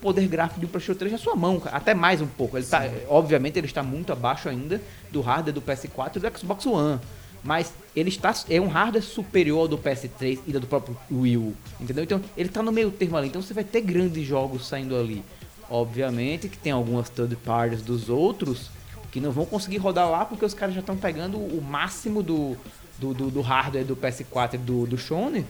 [0.00, 1.76] poder gráfico de um PlayStation 3 na sua mão, cara.
[1.76, 2.56] até mais um pouco.
[2.56, 4.80] Ele tá, obviamente, ele está muito abaixo ainda
[5.10, 7.00] do hardware do PS4 e do Xbox One.
[7.42, 11.54] Mas ele está é um hardware superior ao do PS3 e do próprio Wii U,
[11.80, 12.04] entendeu?
[12.04, 13.28] Então, ele está no meio termo ali.
[13.28, 15.24] Então, você vai ter grandes jogos saindo ali.
[15.70, 18.70] Obviamente que tem algumas third parties dos outros
[19.12, 22.56] que não vão conseguir rodar lá porque os caras já estão pegando o máximo do,
[22.98, 25.44] do, do, do hardware do PS4 e do, do Sony.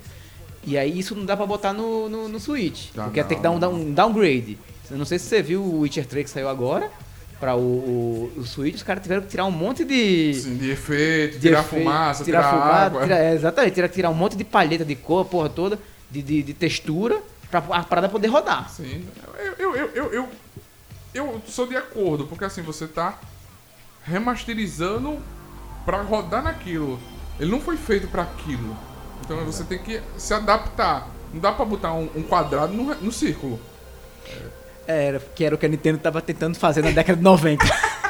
[0.64, 2.88] E aí isso não dá pra botar no, no, no Switch.
[2.94, 4.58] Dá porque tem que dar um, um downgrade.
[4.90, 6.90] Eu não sei se você viu o Witcher 3 que saiu agora
[7.38, 10.34] para o, o, o Switch, os caras tiveram que tirar um monte de.
[10.34, 13.02] Sim, de efeito, de tirar efeito, fumaça, tirar, tirar, fumaça, água.
[13.04, 15.78] tirar- é, exatamente, tirar, tirar um monte de palheta de cor, porra toda,
[16.10, 17.18] de, de, de textura,
[17.50, 18.68] pra a parada poder rodar.
[18.70, 19.06] Sim.
[19.58, 20.28] Eu, eu, eu, eu,
[21.12, 23.18] eu, sou de acordo, porque assim, você tá
[24.04, 25.18] remasterizando
[25.84, 26.98] pra rodar naquilo.
[27.38, 28.76] Ele não foi feito pra aquilo.
[29.24, 31.08] Então você tem que se adaptar.
[31.32, 33.60] Não dá pra botar um, quadrado no, no círculo.
[34.86, 37.64] Era, que era o que a Nintendo tava tentando fazer na década de 90.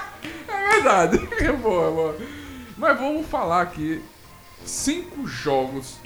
[0.49, 1.29] É verdade.
[1.45, 2.17] É boa, é boa.
[2.79, 4.03] Mas vamos falar aqui
[4.65, 5.99] cinco jogos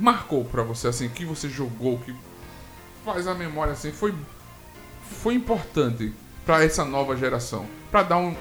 [0.00, 2.14] marcou pra você, assim, que você jogou, que
[3.04, 4.14] faz a memória assim, foi
[5.22, 6.12] foi importante
[6.46, 8.34] pra essa nova geração, Pra dar um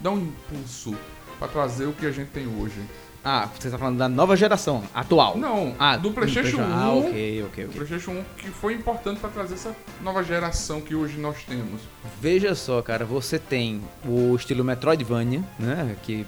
[0.00, 0.94] dar um impulso
[1.38, 2.80] pra trazer o que a gente tem hoje.
[3.24, 5.36] ah, você tá falando da nova geração, atual.
[5.38, 6.62] Não, Ah, do PlayStation 1.
[6.74, 7.66] Ah, ok, ok, do ok.
[7.68, 11.80] PlayStation 1 que foi importante pra trazer essa nova geração que hoje nós temos.
[12.20, 15.96] Veja só, cara, você tem o estilo Metroidvania, né?
[16.02, 16.26] Que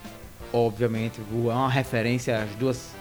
[0.53, 2.96] obviamente é uma referência às duas.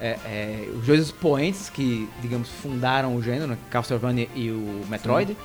[0.00, 5.36] É, é, os dois expoentes que, digamos, fundaram o gênero, Castlevania e o Metroid.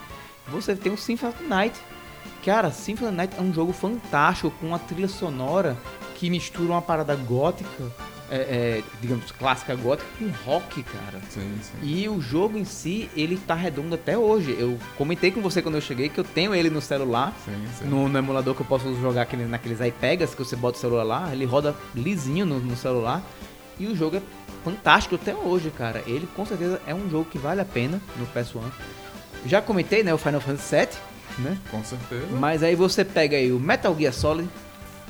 [0.48, 1.80] Você tem o Symphony Night.
[2.44, 5.76] Cara, Symphony Night é um jogo fantástico com uma trilha sonora
[6.16, 7.92] que mistura uma parada gótica,
[8.30, 11.20] é, é, digamos, clássica gótica com rock, cara.
[11.30, 11.78] Sim, sim.
[11.84, 14.56] E o jogo em si, ele tá redondo até hoje.
[14.58, 17.86] Eu comentei com você quando eu cheguei que eu tenho ele no celular, Sim, sim.
[17.86, 21.04] no, no emulador que eu posso jogar aquele, naqueles iPegas que você bota o celular
[21.04, 23.22] lá, ele roda lisinho no, no celular.
[23.80, 24.22] E o jogo é
[24.64, 26.04] fantástico até hoje, cara.
[26.08, 28.62] Ele com certeza é um jogo que vale a pena no PS1.
[29.46, 31.58] Já comentei, né, o Final Fantasy VII, né?
[31.70, 32.28] Com certeza.
[32.32, 34.50] Mas aí você pega aí o Metal Gear Solid,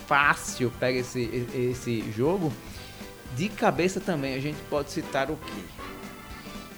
[0.07, 2.51] fácil pega esse, esse jogo.
[3.35, 5.63] De cabeça também a gente pode citar o que?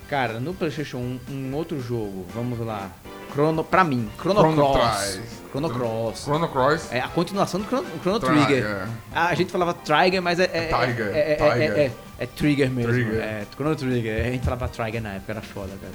[0.09, 2.91] Cara, no PlayStation 1, um outro jogo, vamos lá.
[3.37, 5.19] Chrono, pra mim, Chrono, Chrono Cross.
[5.51, 6.23] Chrono Cross.
[6.23, 6.87] Chrono Cross.
[6.91, 8.45] É a continuação do Chrono, Chrono Trigger.
[8.47, 8.87] Trigger.
[9.13, 10.45] A gente falava Trigger, mas é.
[10.51, 11.71] É, É Tiger, é, é, Tiger.
[11.71, 12.91] é, é, é Trigger mesmo.
[12.91, 13.19] Trigger.
[13.21, 14.25] É, Chrono Trigger.
[14.25, 15.93] A gente falava Trigger na época, era foda, cara.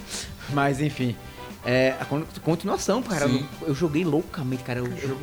[0.50, 1.16] Mas enfim.
[1.64, 3.26] É a con- continuação, cara.
[3.26, 3.44] Sim.
[3.60, 4.78] Eu, eu joguei loucamente, cara.
[4.78, 5.20] Eu, Que eu- jogo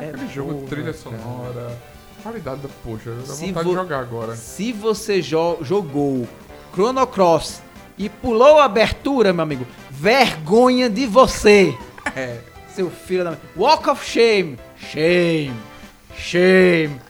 [0.00, 0.96] É aquele jogo, trilha cara.
[0.98, 1.78] sonora,
[2.22, 4.34] qualidade da poxa, dá vontade vo- de jogar agora.
[4.34, 6.26] Se você jo- jogou
[6.72, 7.60] Chrono Cross
[7.96, 9.64] e pulou a abertura, meu amigo,
[9.94, 11.76] vergonha de você.
[12.14, 12.38] É.
[12.68, 13.36] Seu filho da.
[13.56, 14.58] Walk of Shame.
[14.76, 15.54] Shame.
[16.14, 17.00] Shame.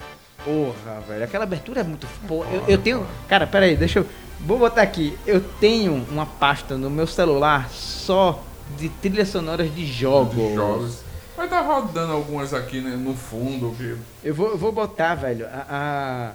[0.45, 1.25] Porra, velho.
[1.25, 2.07] Aquela abertura é muito.
[2.29, 3.05] Pô, eu, eu tenho.
[3.29, 4.07] Cara, pera aí, deixa eu.
[4.41, 5.19] Vou botar aqui.
[5.27, 8.43] Eu tenho uma pasta no meu celular só
[8.79, 10.37] de trilhas sonoras de jogos.
[10.37, 10.99] De jogos.
[11.37, 13.75] Vai estar rodando algumas aqui né, no fundo.
[13.77, 13.97] Que...
[14.23, 16.33] Eu vou, eu vou botar, velho, a.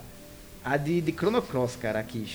[0.66, 2.34] A, a de, de Chrono Cross, cara, aqui.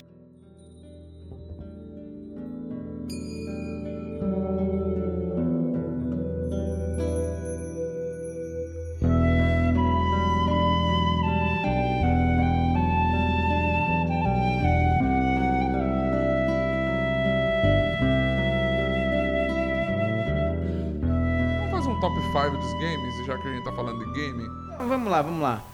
[25.14, 25.64] Lá, vamos lá.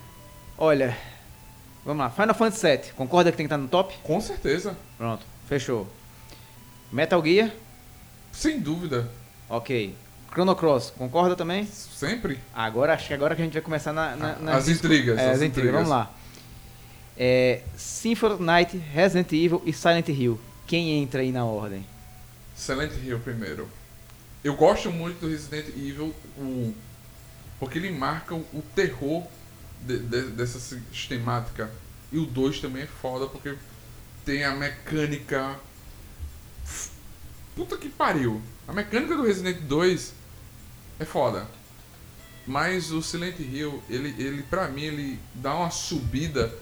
[0.59, 0.97] Olha.
[1.84, 2.11] Vamos lá.
[2.11, 2.93] Final Fantasy VII.
[2.93, 3.95] Concorda que tem que estar no top?
[4.03, 4.76] Com certeza.
[4.99, 5.86] Pronto, fechou.
[6.93, 7.51] Metal Gear?
[8.32, 9.09] Sem dúvida.
[9.49, 9.95] Ok.
[10.32, 11.66] Chrono Cross, concorda também?
[11.66, 12.38] Sempre.
[12.55, 15.18] Agora, acho que agora que a gente vai começar na, na, nas As intrigas.
[15.18, 15.72] É, as as intrigas.
[15.72, 16.11] Vamos lá.
[17.16, 20.38] É, Symphony Night, Resident Evil e Silent Hill.
[20.66, 21.84] Quem entra aí na ordem?
[22.55, 23.68] Silent Hill primeiro.
[24.45, 26.72] Eu gosto muito do Resident Evil 1.
[27.61, 29.25] Porque ele marca o, terror
[29.83, 31.71] de- de- dessa sistemática.
[32.11, 33.55] E o 2 também é foda porque
[34.25, 35.57] tem a mecânica.
[37.55, 38.41] Puta que pariu.
[38.67, 40.13] A mecânica do Resident 2
[40.99, 41.47] é foda.
[42.47, 46.53] Mas o Silent Hill, ele, ele pra mim, ele dá uma subida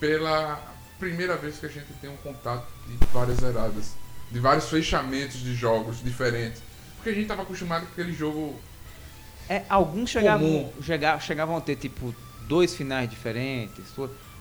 [0.00, 0.56] pela
[0.98, 3.92] primeira vez que a gente tem um contato de várias zeradas.
[4.30, 6.62] De vários fechamentos de jogos diferentes.
[6.96, 8.58] Porque a gente tava acostumado com aquele jogo.
[9.52, 10.72] É, alguns chegavam, Comum.
[10.82, 12.14] chega- chegavam a ter tipo
[12.48, 13.84] dois finais diferentes,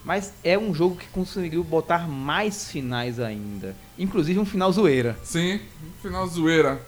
[0.05, 5.17] mas é um jogo que conseguiu botar mais finais ainda, inclusive um final zoeira.
[5.23, 6.81] Sim, um final zoeira.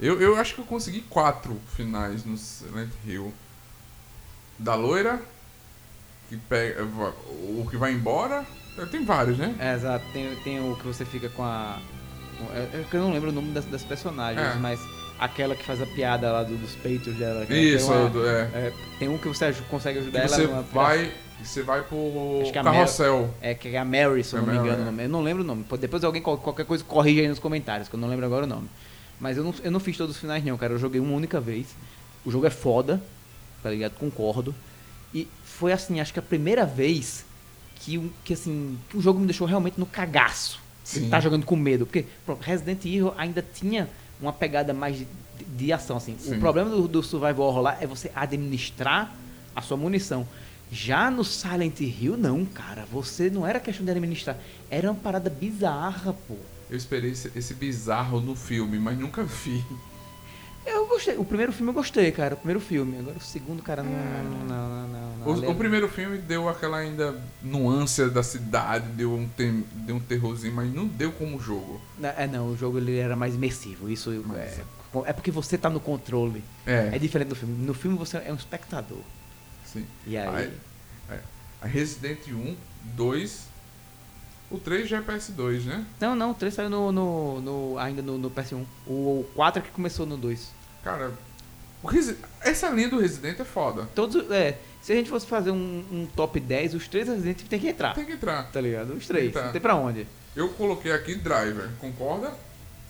[0.00, 3.32] Eu, eu acho que eu consegui quatro finais no Silent Hill.
[4.58, 5.20] Da loira,
[6.28, 6.82] que pega.
[6.84, 8.46] O que vai embora.
[8.90, 9.54] Tem vários, né?
[9.58, 11.78] É, exato, tem, tem o que você fica com a.
[12.54, 14.54] é- é eu não lembro o nome das, das personagens, É.
[14.54, 14.80] mas
[15.20, 17.44] aquela que faz a piada lá do- dos peitos dela.
[17.52, 18.40] Isso, tem, uma- é.
[18.54, 21.12] é, tem um que você consegue ajudar ela você vai.
[21.42, 23.34] Você vai pro Acho que a carrossel.
[23.40, 24.82] É, que é a Mary, se eu É não me engano é.
[24.82, 25.02] o nome.
[25.04, 25.64] Eu não lembro o nome.
[25.78, 28.48] Depois alguém, qual- qualquer coisa, corrige aí nos comentários, que eu não lembro agora o
[28.48, 28.68] nome.
[29.18, 30.74] Mas eu não, eu não fiz todos os finais, não, cara.
[30.74, 31.66] Eu joguei uma única vez.
[32.26, 33.02] O jogo é foda,
[33.62, 33.92] tá ligado?
[33.92, 34.54] Concordo.
[35.14, 37.24] E foi assim, acho que a primeira vez
[37.76, 40.60] que, que assim, que o jogo me deixou realmente no cagaço.
[40.84, 41.08] Sim.
[41.08, 41.86] Tá jogando com medo.
[41.86, 43.88] Porque pronto, Resident Evil ainda tinha
[44.20, 45.06] uma pegada mais de,
[45.56, 46.16] de ação, assim.
[46.18, 46.36] Sim.
[46.36, 49.14] O problema do, do Survival Horror lá é você administrar
[49.54, 50.26] a sua munição.
[50.72, 52.86] Já no Silent Hill, não, cara.
[52.92, 54.38] Você não era questão de administrar.
[54.70, 56.36] Era uma parada bizarra, pô.
[56.70, 59.64] Eu esperei esse, esse bizarro no filme, mas nunca vi.
[60.66, 61.16] Eu gostei.
[61.16, 62.34] O primeiro filme eu gostei, cara.
[62.34, 62.98] O primeiro filme.
[62.98, 63.90] Agora o segundo, cara, não.
[63.92, 65.26] Não, não, não, não.
[65.48, 70.00] O, o primeiro filme deu aquela ainda nuance da cidade, deu um, tem, deu um
[70.00, 71.80] terrorzinho, mas não deu como jogo.
[72.02, 73.88] É, não, o jogo ele era mais imersivo.
[73.90, 74.60] Isso é,
[75.06, 76.42] é porque você tá no controle.
[76.66, 77.64] É, É diferente do filme.
[77.66, 79.00] No filme você é um espectador.
[79.64, 79.86] sim.
[80.06, 80.28] E aí.
[81.08, 81.20] Aí-
[81.62, 82.56] A Resident 1,
[82.96, 83.49] 2,
[84.50, 85.84] o 3 já é PS2, né?
[86.00, 88.64] Não, não, o 3 saiu no, no, no- ainda no, no PS1.
[88.86, 90.50] O 4 é que começou no 2.
[90.82, 91.12] Cara,
[91.82, 93.88] o Resi- essa linha do Resident é foda.
[93.94, 94.30] Todos.
[94.30, 97.60] É, se a gente fosse fazer um, um top 10, os três Resident Evil tem
[97.60, 97.94] que entrar.
[97.94, 98.50] Tem que entrar.
[98.50, 98.94] Tá ligado?
[98.94, 99.32] Os três.
[99.32, 99.44] Tá.
[99.44, 100.06] Não tem pra onde.
[100.34, 102.32] Eu coloquei aqui Driver, concorda?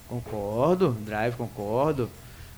[0.07, 2.09] Concordo, Drive, concordo.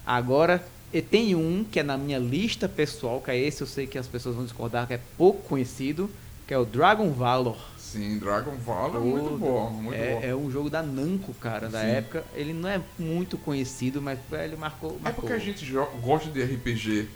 [0.06, 3.88] Agora, e tem um que é na minha lista pessoal, que é esse, eu sei
[3.88, 6.10] que as pessoas vão discordar, que é pouco conhecido,
[6.48, 7.58] que é o Dragon Valor.
[7.94, 9.38] Sim, Dragon Valor, muito Todo.
[9.38, 10.22] bom, muito é, bom.
[10.24, 11.88] é um jogo da Namco, cara, da Sim.
[11.88, 12.24] época.
[12.34, 14.98] Ele não é muito conhecido, mas ele marcou.
[15.00, 15.22] É marcou.
[15.22, 15.64] porque a gente
[16.02, 17.08] gosta de RPG.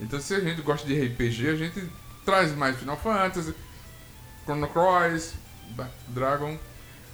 [0.00, 1.88] Então se a gente gosta de RPG, a gente
[2.24, 3.54] traz mais Final Fantasy,
[4.44, 5.34] Chrono Cross,
[6.08, 6.56] Dragon.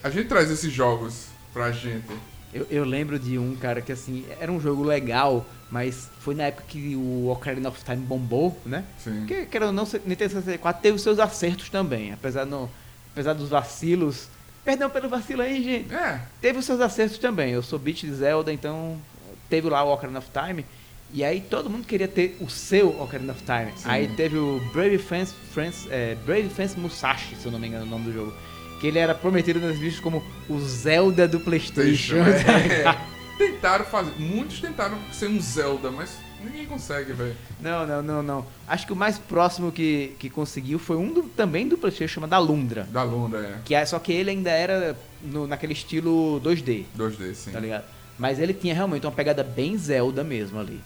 [0.04, 2.06] A gente traz esses jogos pra gente.
[2.54, 6.44] Eu, eu lembro de um, cara, que assim, era um jogo legal, mas foi na
[6.44, 8.84] época que o Ocarina of Time bombou, né?
[8.98, 9.18] Sim.
[9.26, 12.70] Porque, querendo ou não, Nintendo 64 teve os seus acertos também, apesar, no,
[13.12, 14.28] apesar dos vacilos.
[14.64, 15.94] Perdão pelo vacilo aí, gente.
[15.94, 17.52] É, Teve os seus acertos também.
[17.52, 19.00] Eu sou beat de Zelda, então
[19.48, 20.64] teve lá o Ocarina of Time.
[21.12, 23.72] E aí todo mundo queria ter o seu Ocarina of Time.
[23.76, 23.84] Sim.
[23.88, 27.84] Aí teve o Brave Fence, Friends, é, Brave Fence Musashi, se eu não me engano
[27.84, 28.34] o nome do jogo.
[28.80, 32.16] Que ele era prometido nas listas como o Zelda do Playstation.
[32.26, 33.10] É.
[33.36, 34.12] Tentaram fazer.
[34.18, 36.10] Muitos tentaram ser um Zelda, mas
[36.44, 37.36] ninguém consegue, velho.
[37.60, 38.46] Não, não, não, não.
[38.66, 42.32] Acho que o mais próximo que, que conseguiu foi um do- também do Playstation, chamado
[42.34, 42.84] Alundra.
[42.84, 43.58] Da Lunda, é.
[43.64, 47.50] Que é, só que ele ainda era no- naquele estilo 2D, 2D, sim.
[47.52, 47.84] tá ligado?
[48.18, 50.80] Mas ele tinha realmente uma pegada bem Zelda mesmo ali.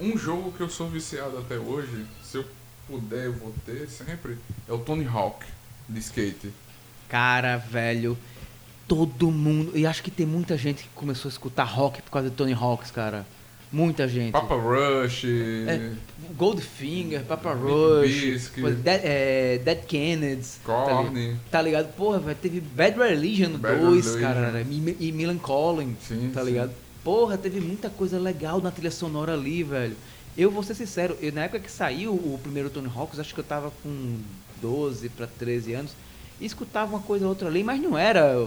[0.00, 2.44] Um jogo que eu sou viciado até hoje, se eu
[2.88, 4.36] puder, eu vou ter sempre,
[4.68, 5.44] é o Tony Hawk
[5.88, 6.50] de skate.
[7.08, 8.16] Cara, velho,
[8.88, 9.72] todo mundo.
[9.76, 12.54] E acho que tem muita gente que começou a escutar rock por causa de Tony
[12.54, 13.26] Hawks, cara.
[13.72, 14.32] Muita gente.
[14.32, 15.24] Papa Rush.
[15.66, 15.92] É,
[16.36, 18.50] Goldfinger, Papa Rush,
[18.82, 20.58] Dead, é, Dead Kennedys.
[20.64, 21.36] Tá, li- Korn.
[21.50, 21.92] tá ligado?
[21.94, 24.20] Porra, velho, teve Bad Religion Bad 2, Religion.
[24.20, 24.60] cara.
[24.68, 26.46] E, e Milan Collin, Sim, tá sim.
[26.50, 26.72] ligado?
[27.02, 29.96] Porra, teve muita coisa legal na trilha sonora ali, velho.
[30.36, 33.40] Eu vou ser sincero, eu, na época que saiu o primeiro Tony Hawks, acho que
[33.40, 34.18] eu tava com
[34.60, 35.92] 12 pra 13 anos,
[36.40, 38.46] e escutava uma coisa ou outra ali, mas não era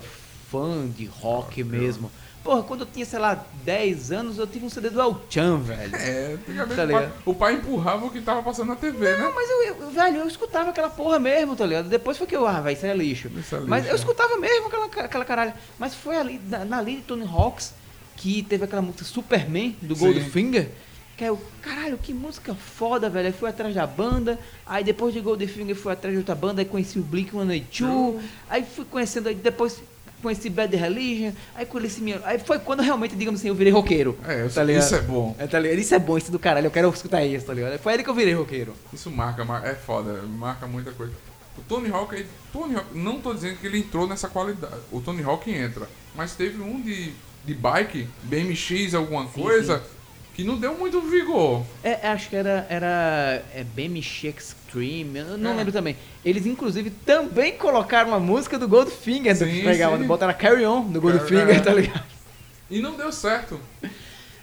[0.50, 2.12] fã de rock Ah, mesmo.
[2.46, 5.58] Porra, quando eu tinha, sei lá, 10 anos, eu tive um CD do El Chan,
[5.62, 5.96] velho.
[5.96, 7.14] É, antigamente Tá ligado?
[7.26, 9.18] o pai empurrava o que tava passando na TV, né?
[9.18, 11.90] Não, mas eu, eu- velho, eu escutava aquela porra mesmo, tá ligado?
[11.90, 13.32] Depois foi que eu, ah, vai, isso é lixo.
[13.36, 14.00] Isso é mas lixo, eu é.
[14.00, 15.54] escutava mesmo aquela, aquela caralho.
[15.80, 17.74] Mas foi ali, na, na linha de Tony Hawks,
[18.16, 19.96] que teve aquela música Superman, do.
[19.96, 20.70] Goldfinger.
[21.18, 23.26] Que é o, caralho, que música foda, velho.
[23.26, 24.38] Aí fui atrás da banda,
[24.68, 28.86] aí depois de Goldfinger fui atrás de outra banda, aí conheci o Blink-182, aí fui
[28.86, 29.82] conhecendo, aí depois
[30.22, 32.20] conheci Bad Religion, aí conheci minha...
[32.24, 34.18] Aí foi quando realmente, digamos assim, eu virei roqueiro.
[34.28, 34.84] É, tá ligado?
[34.84, 35.36] isso é bom.
[35.38, 35.80] É, tá ligado?
[35.80, 37.78] Isso é bom, isso do caralho, eu quero escutar isso, tá ligado?
[37.80, 38.74] Foi aí que eu virei roqueiro.
[38.94, 41.14] Isso marca, mar- é foda, marca muita coisa.
[41.58, 44.74] O Tony Hawk, ele- Tony Hawk, não tô dizendo que ele entrou nessa qualidade.
[44.92, 47.14] O Tony Hawk entra, mas teve um de,
[47.46, 49.82] de bike, BMX, alguma coisa,
[50.36, 51.64] que não deu muito vigor.
[51.84, 55.56] É, acho que era, era é, BMX Extreme, eu não É.
[55.56, 55.96] lembro também.
[56.26, 60.06] Eles, inclusive, também colocaram uma música do Goldfinger, do Sim, pegavam, sim.
[60.06, 61.60] botaram Carry On do Goldfinger, é.
[61.62, 62.04] tá ligado?
[62.70, 63.60] E não deu certo.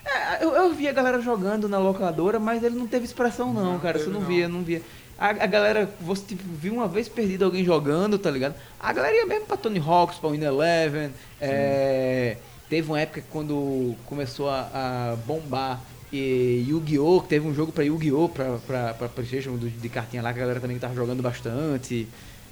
[0.05, 3.73] É, eu, eu vi a galera jogando na locadora, mas ele não teve expressão não,
[3.73, 4.27] Não cara, você não, não.
[4.27, 4.81] via, não via.
[5.17, 8.55] A, a galera, você tipo, viu uma vez perdido alguém jogando, tá ligado?
[8.79, 12.37] A galera ia mesmo pra Tony Hawks, pra Win Eleven, é,
[12.73, 15.79] teve uma época que quando começou a, a bombar
[16.11, 17.21] e Yu-Gi-Oh!
[17.21, 18.29] que Teve um jogo pra Yu-Gi-Oh!
[18.29, 22.07] Pra, pra, pra Playstation de cartinha lá, que a galera também tava jogando bastante.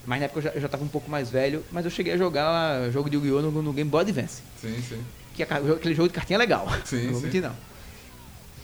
[0.06, 2.14] Mas na época eu já, eu já tava um pouco mais velho, mas eu cheguei
[2.14, 3.42] a jogar jogo de Yu-Gi-Oh!
[3.42, 4.44] No, no Game Boy Advance.
[4.62, 5.04] Sim, sim.
[5.34, 6.68] Que é aquele jogo de cartinha legal.
[6.86, 7.26] Sim, não vou sim.
[7.26, 7.56] mentir não.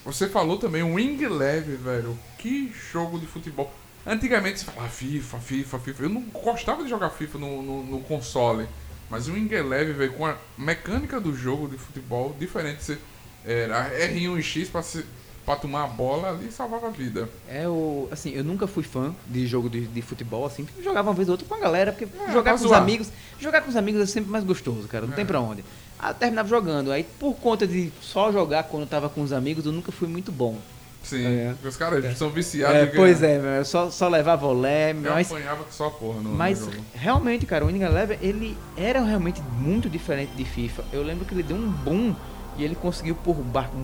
[0.05, 2.19] Você falou também o Wing Eleven, velho.
[2.37, 3.73] Que jogo de futebol.
[4.05, 6.03] Antigamente você falava FIFA, FIFA, FIFA.
[6.03, 8.67] Eu não gostava de jogar FIFA no, no, no console.
[9.09, 12.83] Mas o Wing Eleven, velho, com a mecânica do jogo de futebol diferente.
[12.83, 12.97] Você
[13.45, 15.05] era R1 e X pra, se,
[15.45, 17.29] pra tomar a bola ali e salvava a vida.
[17.47, 18.09] É o.
[18.11, 21.33] Assim, eu nunca fui fã de jogo de, de futebol, assim, jogava uma vez ou
[21.33, 22.81] outra com a galera, porque É, jogar com os zoar.
[22.81, 23.09] amigos.
[23.39, 25.05] Jogar com os amigos é sempre mais gostoso, cara.
[25.05, 25.27] Não tem É.
[25.27, 25.63] pra onde.
[25.97, 26.91] Aí eu terminava jogando.
[26.91, 30.07] Aí por conta de só jogar quando eu tava com os amigos, eu nunca fui
[30.09, 30.57] muito bom.
[31.07, 31.55] Sim, É.
[31.63, 32.75] os caras são viciados.
[32.75, 35.31] É, pois é, velho, eu só, só levava olé, Eu mas.
[35.31, 36.73] apanhava que só porra no, Mas jogo.
[36.93, 40.83] realmente, cara, o Winning Eleven, ele era realmente muito diferente de FIFA.
[40.91, 42.13] Eu lembro que ele deu um boom
[42.57, 43.43] e ele conseguiu por um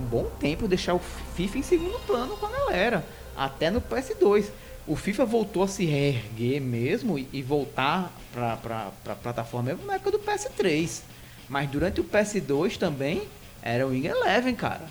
[0.10, 1.02] bom tempo deixar o
[1.36, 3.06] FIFA em segundo plano com a galera,
[3.38, 4.46] até no PS2.
[4.86, 9.86] O FIFA voltou a se reerguer mesmo e, e voltar pra, pra, pra plataforma mesmo
[9.86, 11.02] na época do PS3.
[11.48, 13.22] Mas durante o PS2 também
[13.62, 14.82] era o Winning Eleven, cara.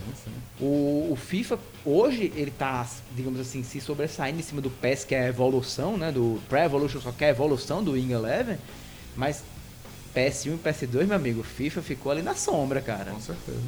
[0.00, 0.64] Sim, sim.
[0.64, 5.14] O, o FIFA, hoje, ele tá, digamos assim, se sobressaindo em cima do PES, que
[5.14, 6.12] é a evolução, né?
[6.12, 8.58] Do Pre-Evolution, só que é a evolução do Wing Eleven.
[9.16, 9.42] Mas
[10.14, 13.10] PS1 e PS2, meu amigo, FIFA ficou ali na sombra, cara.
[13.10, 13.60] Com certeza.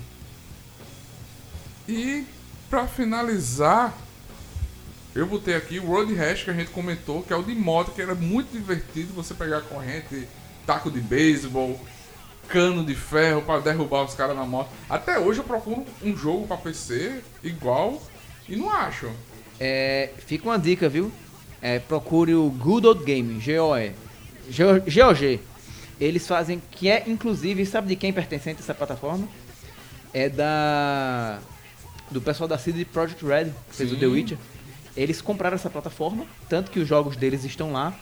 [1.88, 2.24] E
[2.70, 3.96] pra finalizar,
[5.14, 7.92] eu botei aqui o Road Rash que a gente comentou, que é o de moto,
[7.92, 10.28] que era muito divertido você pegar corrente,
[10.66, 11.78] taco de beisebol,
[12.48, 14.70] cano de ferro pra derrubar os caras na moto.
[14.88, 18.02] Até hoje eu procuro um jogo pra PC igual
[18.48, 19.10] e não acho.
[19.60, 21.12] É, fica uma dica, viu?
[21.60, 23.92] É, procure o Good Old Game, GOE.
[24.48, 25.40] GOG.
[26.00, 29.28] Eles fazem, que é inclusive, sabe de quem pertencente essa plataforma?
[30.12, 31.40] É da.
[32.10, 33.96] Do pessoal da CD Projekt Red, que fez o.
[33.96, 34.38] The Witcher.
[34.98, 37.94] Eles compraram essa plataforma, tanto que os jogos deles estão lá.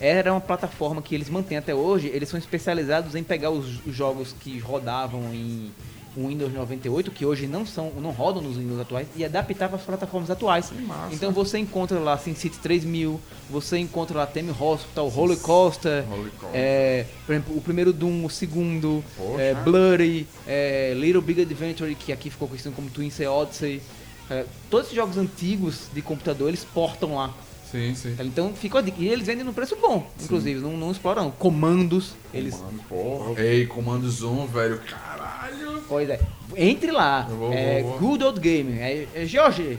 [0.00, 2.08] Era uma plataforma que eles mantêm até hoje.
[2.08, 5.72] Eles são especializados em pegar os, os jogos que rodavam em
[6.16, 9.82] Windows 98, que hoje não são, não rodam nos Windows atuais, e adaptar para as
[9.82, 10.70] plataformas atuais.
[10.86, 11.14] massa.
[11.14, 16.04] Então você encontra lá SimCity 3000, você encontra lá Theme Hospital, Roller Coaster,
[16.52, 19.02] é, por exemplo, o primeiro Doom, o segundo,
[19.38, 23.82] é, Blurry, é, Little Big Adventure, que aqui ficou conhecido como Twin Sea Odyssey.
[24.30, 27.32] É, todos esses jogos antigos de computador, eles portam lá.
[27.70, 28.16] Sim, sim.
[28.20, 29.02] Então fica dica.
[29.02, 31.30] E eles vendem num preço bom, inclusive, não, não exploram.
[31.30, 32.54] Comandos, eles...
[32.54, 33.42] Comando, porra.
[33.42, 34.80] Ei, comando zoom, velho.
[34.80, 35.82] Caralho.
[35.88, 36.20] Pois é.
[36.56, 37.22] Entre lá.
[37.22, 38.10] Vou, é vou, vou.
[38.10, 38.78] Good Old Game.
[38.78, 39.78] É, é GOG.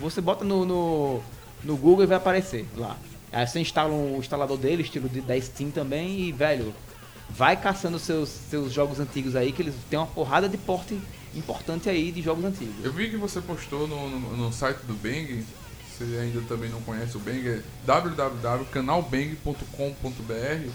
[0.00, 1.20] Você bota no, no,
[1.64, 2.96] no Google e vai aparecer lá.
[3.32, 6.72] Aí você instala um instalador dele, estilo de, da Steam também, e, velho,
[7.30, 10.98] vai caçando seus, seus jogos antigos aí, que eles têm uma porrada de porte
[11.34, 12.84] importante aí de jogos antigos.
[12.84, 15.44] Eu vi que você postou no, no, no site do Bang,
[15.88, 20.70] você ainda também não conhece o Bang, é www.canalbang.com.br.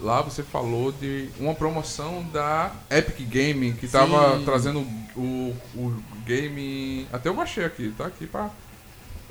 [0.00, 4.44] Lá você falou de uma promoção da Epic Gaming, que tava Sim.
[4.44, 4.80] trazendo
[5.16, 7.06] o, o game.
[7.12, 8.50] Até eu baixei aqui, tá aqui pra.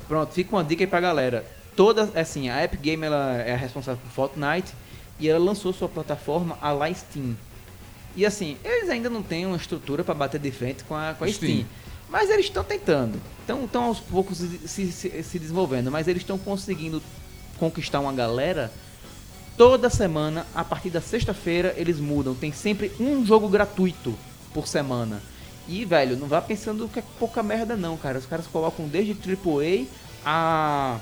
[0.08, 1.44] Pronto, fica uma dica aí pra galera.
[1.76, 4.74] Toda, assim, a Epic Game ela é a responsável por Fortnite
[5.20, 7.36] e ela lançou sua plataforma a Steam.
[8.20, 11.24] E assim, eles ainda não têm uma estrutura para bater de frente com a, com
[11.24, 11.52] a Steam.
[11.52, 11.68] Steam.
[12.10, 13.20] Mas eles estão tentando.
[13.48, 15.90] Estão aos poucos se, se, se- se desenvolvendo.
[15.90, 17.02] Mas eles estão conseguindo
[17.58, 18.72] conquistar uma galera.
[19.58, 22.36] Toda semana, a partir da sexta-feira, eles mudam.
[22.36, 24.14] Tem sempre um jogo gratuito
[24.54, 25.22] por semana.
[25.68, 28.18] E, velho, não vá pensando que é pouca merda não, cara.
[28.18, 29.86] Os caras colocam desde AAA
[30.26, 31.00] a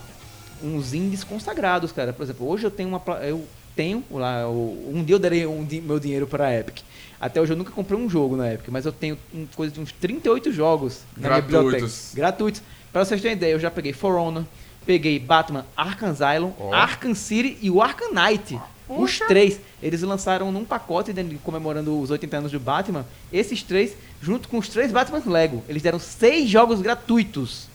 [0.61, 2.13] uns indies consagrados, cara.
[2.13, 3.43] Por exemplo, hoje eu tenho uma eu
[3.75, 6.79] tenho lá um dia eu darei um meu dinheiro para a Epic.
[7.19, 9.79] Até hoje eu nunca comprei um jogo na Epic, mas eu tenho um, coisa de
[9.79, 11.71] uns 38 jogos na minha Gratuitos.
[11.81, 12.15] biblioteca.
[12.15, 12.61] Gratuitos.
[12.93, 14.43] Pra vocês terem ideia, eu já peguei For Honor,
[14.85, 16.73] peguei Batman Arkham Asylum, Ó.
[16.73, 18.59] Arkham City e o Arkham Knight.
[18.87, 23.05] Os três, eles lançaram num pacote né, comemorando os 80 anos do Batman.
[23.33, 27.67] Esses três, junto com os três Batman Lego, eles deram seis jogos gratuitos.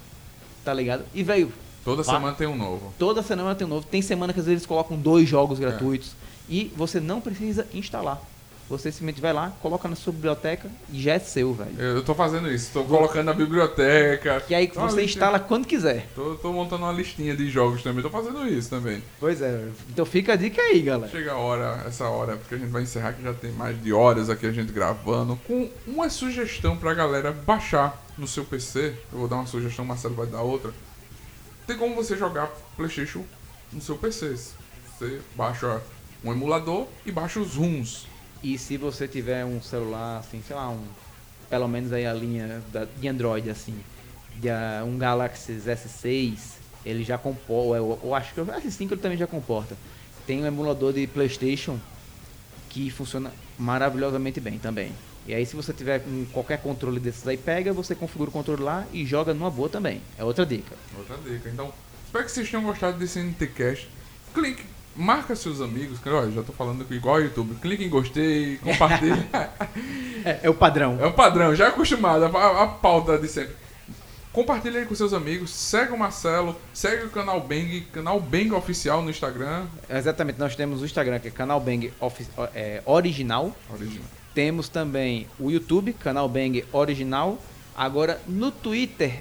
[0.64, 1.04] Tá ligado?
[1.12, 1.52] E veio,
[1.84, 2.94] Toda semana tem um novo.
[2.98, 3.84] toda semana tem um novo.
[3.84, 5.62] Tem semana que às vezes eles colocam dois jogos É.
[5.62, 6.12] gratuitos.
[6.48, 8.20] E você não precisa instalar.
[8.72, 11.78] Você simplesmente vai lá, coloca na sua biblioteca e já é seu, velho.
[11.78, 14.42] Eu tô fazendo isso, tô colocando na biblioteca.
[14.48, 16.08] E aí Tô você instala quando quiser.
[16.14, 19.02] Tô, tô montando uma listinha de jogos também, tô fazendo isso também.
[19.20, 21.12] Pois é, então fica a dica aí, galera.
[21.12, 23.92] Chega a hora, essa hora, porque a gente vai encerrar que já tem mais de
[23.92, 28.94] horas aqui a gente gravando, com uma sugestão pra galera baixar no seu PC.
[29.12, 30.72] Eu vou dar uma sugestão, o Marcelo vai dar outra.
[31.66, 33.22] Tem como você jogar PlayStation
[33.70, 34.34] no seu PC.
[34.34, 35.82] Você baixa
[36.24, 38.10] um emulador e baixa os ROMs.
[38.42, 40.84] E se você tiver um celular, assim, sei lá, um,
[41.48, 43.74] pelo menos aí a linha da, de Android, assim,
[44.36, 46.38] de, ah, um Galaxy S6,
[46.84, 49.76] ele já comporta, eu, eu acho que o S5 ele também já comporta.
[50.26, 51.78] Tem um emulador de Playstation
[52.68, 54.92] que funciona maravilhosamente bem também.
[55.26, 58.62] E aí se você tiver com qualquer controle desses aí, pega, você configura o controle
[58.62, 60.00] lá e joga numa boa também.
[60.18, 60.74] É outra dica.
[60.98, 61.48] Outra dica.
[61.48, 61.72] Então,
[62.04, 63.88] espero que vocês tenham gostado desse NTCast.
[64.34, 64.64] Clique,
[64.96, 65.98] marca seus amigos.
[66.06, 67.54] Olha, já tô falando igual ao YouTube.
[67.60, 69.28] Clique em gostei, compartilha.
[70.24, 70.98] É, é o padrão.
[71.00, 73.56] É um padrão, já é acostumado, a, a pauta de sempre.
[74.32, 79.02] Compartilha aí com seus amigos, segue o Marcelo, segue o canal Bang, canal Bang Oficial
[79.02, 79.66] no Instagram.
[79.90, 83.52] Exatamente, nós temos o Instagram, que é canal Bang Ofi- é, Original.
[83.68, 84.04] Original.
[84.32, 87.36] Temos também o YouTube, Canal Bang Original.
[87.76, 89.18] Agora, no Twitter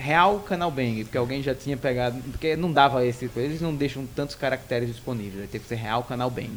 [0.00, 4.06] Real Canal Bang, porque alguém já tinha pegado, porque não dava esse, eles não deixam
[4.16, 6.56] tantos caracteres disponíveis, tem que ser Real Canal Bang.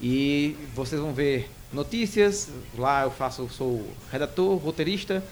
[0.00, 5.22] E vocês vão ver notícias, lá eu faço, eu sou redator, roteirista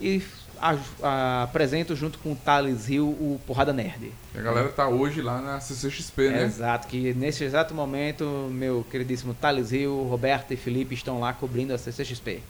[0.00, 0.20] e
[0.60, 4.12] a- a- apresento junto com o Thales Rio o Porrada Nerd.
[4.34, 6.42] E a galera tá hoje lá na CCXP, né?
[6.44, 11.72] Exato, que nesse exato momento, meu queridíssimo Thales Rio, Roberto e Felipe estão lá cobrindo
[11.72, 12.40] a CCXP.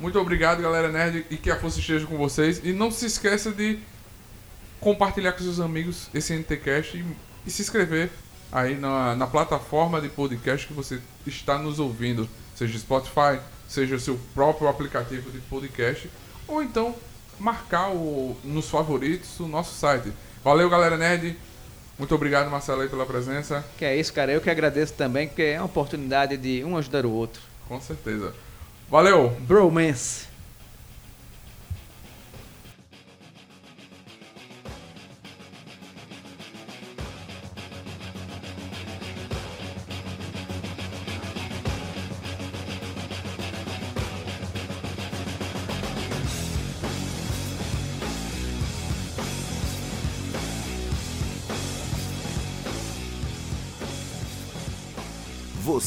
[0.00, 2.62] Muito obrigado, galera nerd, e que a força esteja com vocês.
[2.64, 3.78] E não se esqueça de
[4.80, 7.04] compartilhar com seus amigos esse NTCast e,
[7.46, 8.10] e se inscrever
[8.50, 12.26] aí na, na plataforma de podcast que você está nos ouvindo,
[12.56, 13.38] seja Spotify,
[13.68, 16.10] seja o seu próprio aplicativo de podcast,
[16.48, 16.94] ou então
[17.38, 20.10] marcar o, nos favoritos o nosso site.
[20.42, 21.36] Valeu, galera nerd.
[21.98, 23.62] Muito obrigado, Marcelo, aí, pela presença.
[23.76, 24.32] Que é isso, cara.
[24.32, 27.42] Eu que agradeço também, porque é uma oportunidade de um ajudar o outro.
[27.68, 28.32] Com certeza.
[28.90, 29.30] Valeu!
[29.46, 30.29] Bromance.